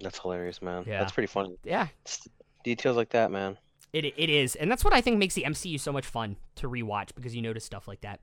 [0.00, 0.84] That's hilarious, man.
[0.86, 1.00] Yeah.
[1.00, 1.58] That's pretty funny.
[1.64, 1.88] Yeah.
[2.02, 2.26] It's
[2.64, 3.58] details like that, man.
[3.92, 6.68] It it is, and that's what I think makes the MCU so much fun to
[6.68, 8.20] rewatch because you notice stuff like that.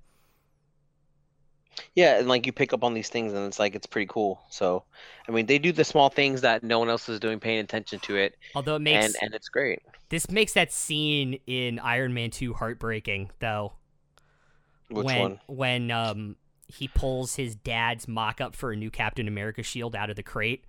[1.95, 4.41] Yeah, and like you pick up on these things, and it's like it's pretty cool.
[4.49, 4.85] So,
[5.27, 7.99] I mean, they do the small things that no one else is doing, paying attention
[8.01, 9.81] to it, Although it makes and and it's great.
[10.09, 13.73] this makes that scene in Iron Man 2 heartbreaking though.
[14.91, 15.39] Which when one?
[15.47, 16.35] when um
[16.67, 20.23] he pulls his dad's mock up for a new Captain America shield out of the
[20.23, 20.65] crate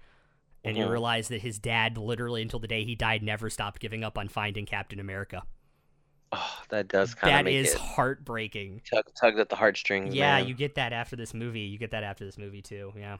[0.64, 0.88] and you Mhm.
[0.88, 4.28] realize that his dad, literally until the day he died, never stopped giving up on
[4.28, 5.44] finding Captain America.
[6.33, 8.83] Oh, that does kind of That is heartbreaking.
[8.89, 10.14] tug, tugged at the heartstrings.
[10.14, 10.47] Yeah, man.
[10.49, 11.61] you get that after this movie.
[11.62, 12.93] You get that after this movie too.
[12.97, 13.16] Yeah.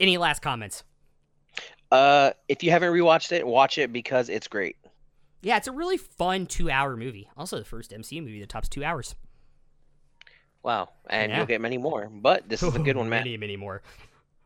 [0.00, 0.82] Any last comments?
[1.92, 4.76] Uh, if you haven't rewatched it, watch it because it's great.
[5.42, 7.28] Yeah, it's a really fun two-hour movie.
[7.36, 9.14] Also, the first MCU movie that tops two hours.
[10.64, 11.36] Wow, and Yeah.
[11.38, 12.08] you'll get many more.
[12.12, 13.20] But this is a good one, man.
[13.20, 13.82] Many, many more.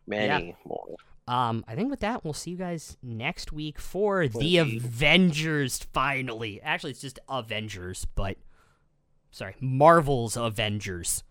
[0.07, 0.97] Many more.
[1.31, 4.59] Um, I think with that, we'll see you guys next week for the.
[4.59, 5.79] Avengers.
[5.93, 8.37] Finally, actually, it's just Avengers, but
[9.31, 11.23] sorry, Marvel's Avengers.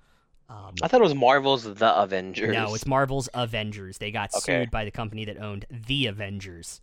[0.48, 2.54] Um, I thought it was Marvel's The Avengers.
[2.54, 3.98] no, it's Marvel's Avengers.
[3.98, 4.62] They got Okay.
[4.62, 6.82] sued by the company that owned the Avengers,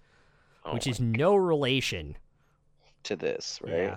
[0.64, 2.16] Oh, which is no relation.
[3.04, 3.72] to this, right?
[3.72, 3.96] Yeah.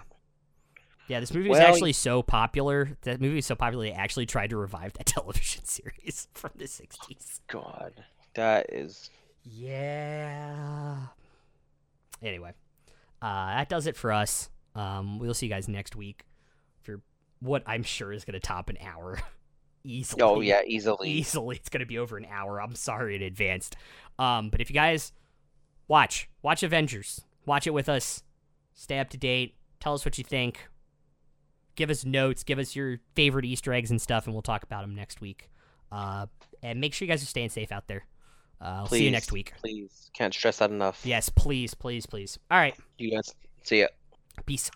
[1.07, 2.97] Yeah, this movie was Well, actually so popular.
[3.01, 6.65] That movie was so popular they actually tried to revive that television series from the
[6.65, 7.39] '60s.
[7.47, 8.05] God,
[8.39, 9.09] that is
[9.43, 10.97] Yeah.
[12.21, 12.51] Anyway,
[13.21, 14.49] uh, that does it for us.
[14.75, 16.25] Um, we'll see you guys next week
[16.83, 17.01] for
[17.39, 19.19] what I'm sure is going to top an hour
[19.83, 20.21] easily.
[20.21, 21.09] oh yeah, easily.
[21.09, 21.55] easily.
[21.55, 22.61] It's going to be over an hour.
[22.61, 23.69] I'm sorry in advance.
[24.17, 25.13] Um, but if you guys
[25.87, 27.21] watch, watch Avengers.
[27.45, 28.23] Watch it with us.
[28.73, 29.55] Stay up to date.
[29.79, 30.67] Tell us what you think.
[31.75, 32.43] Give us notes.
[32.43, 35.49] Give us your favorite Easter eggs and stuff, and we'll talk about them next week.
[35.91, 36.27] Uh,
[36.61, 38.05] and make sure you guys are staying safe out there.
[38.61, 39.53] Uh, I'll see you next week.
[39.61, 41.01] Please, can't stress that enough.
[41.05, 42.37] Yes, please, please, please.
[42.51, 42.75] All right.
[42.97, 43.33] You guys
[43.63, 43.87] see ya.
[44.45, 44.69] Peace.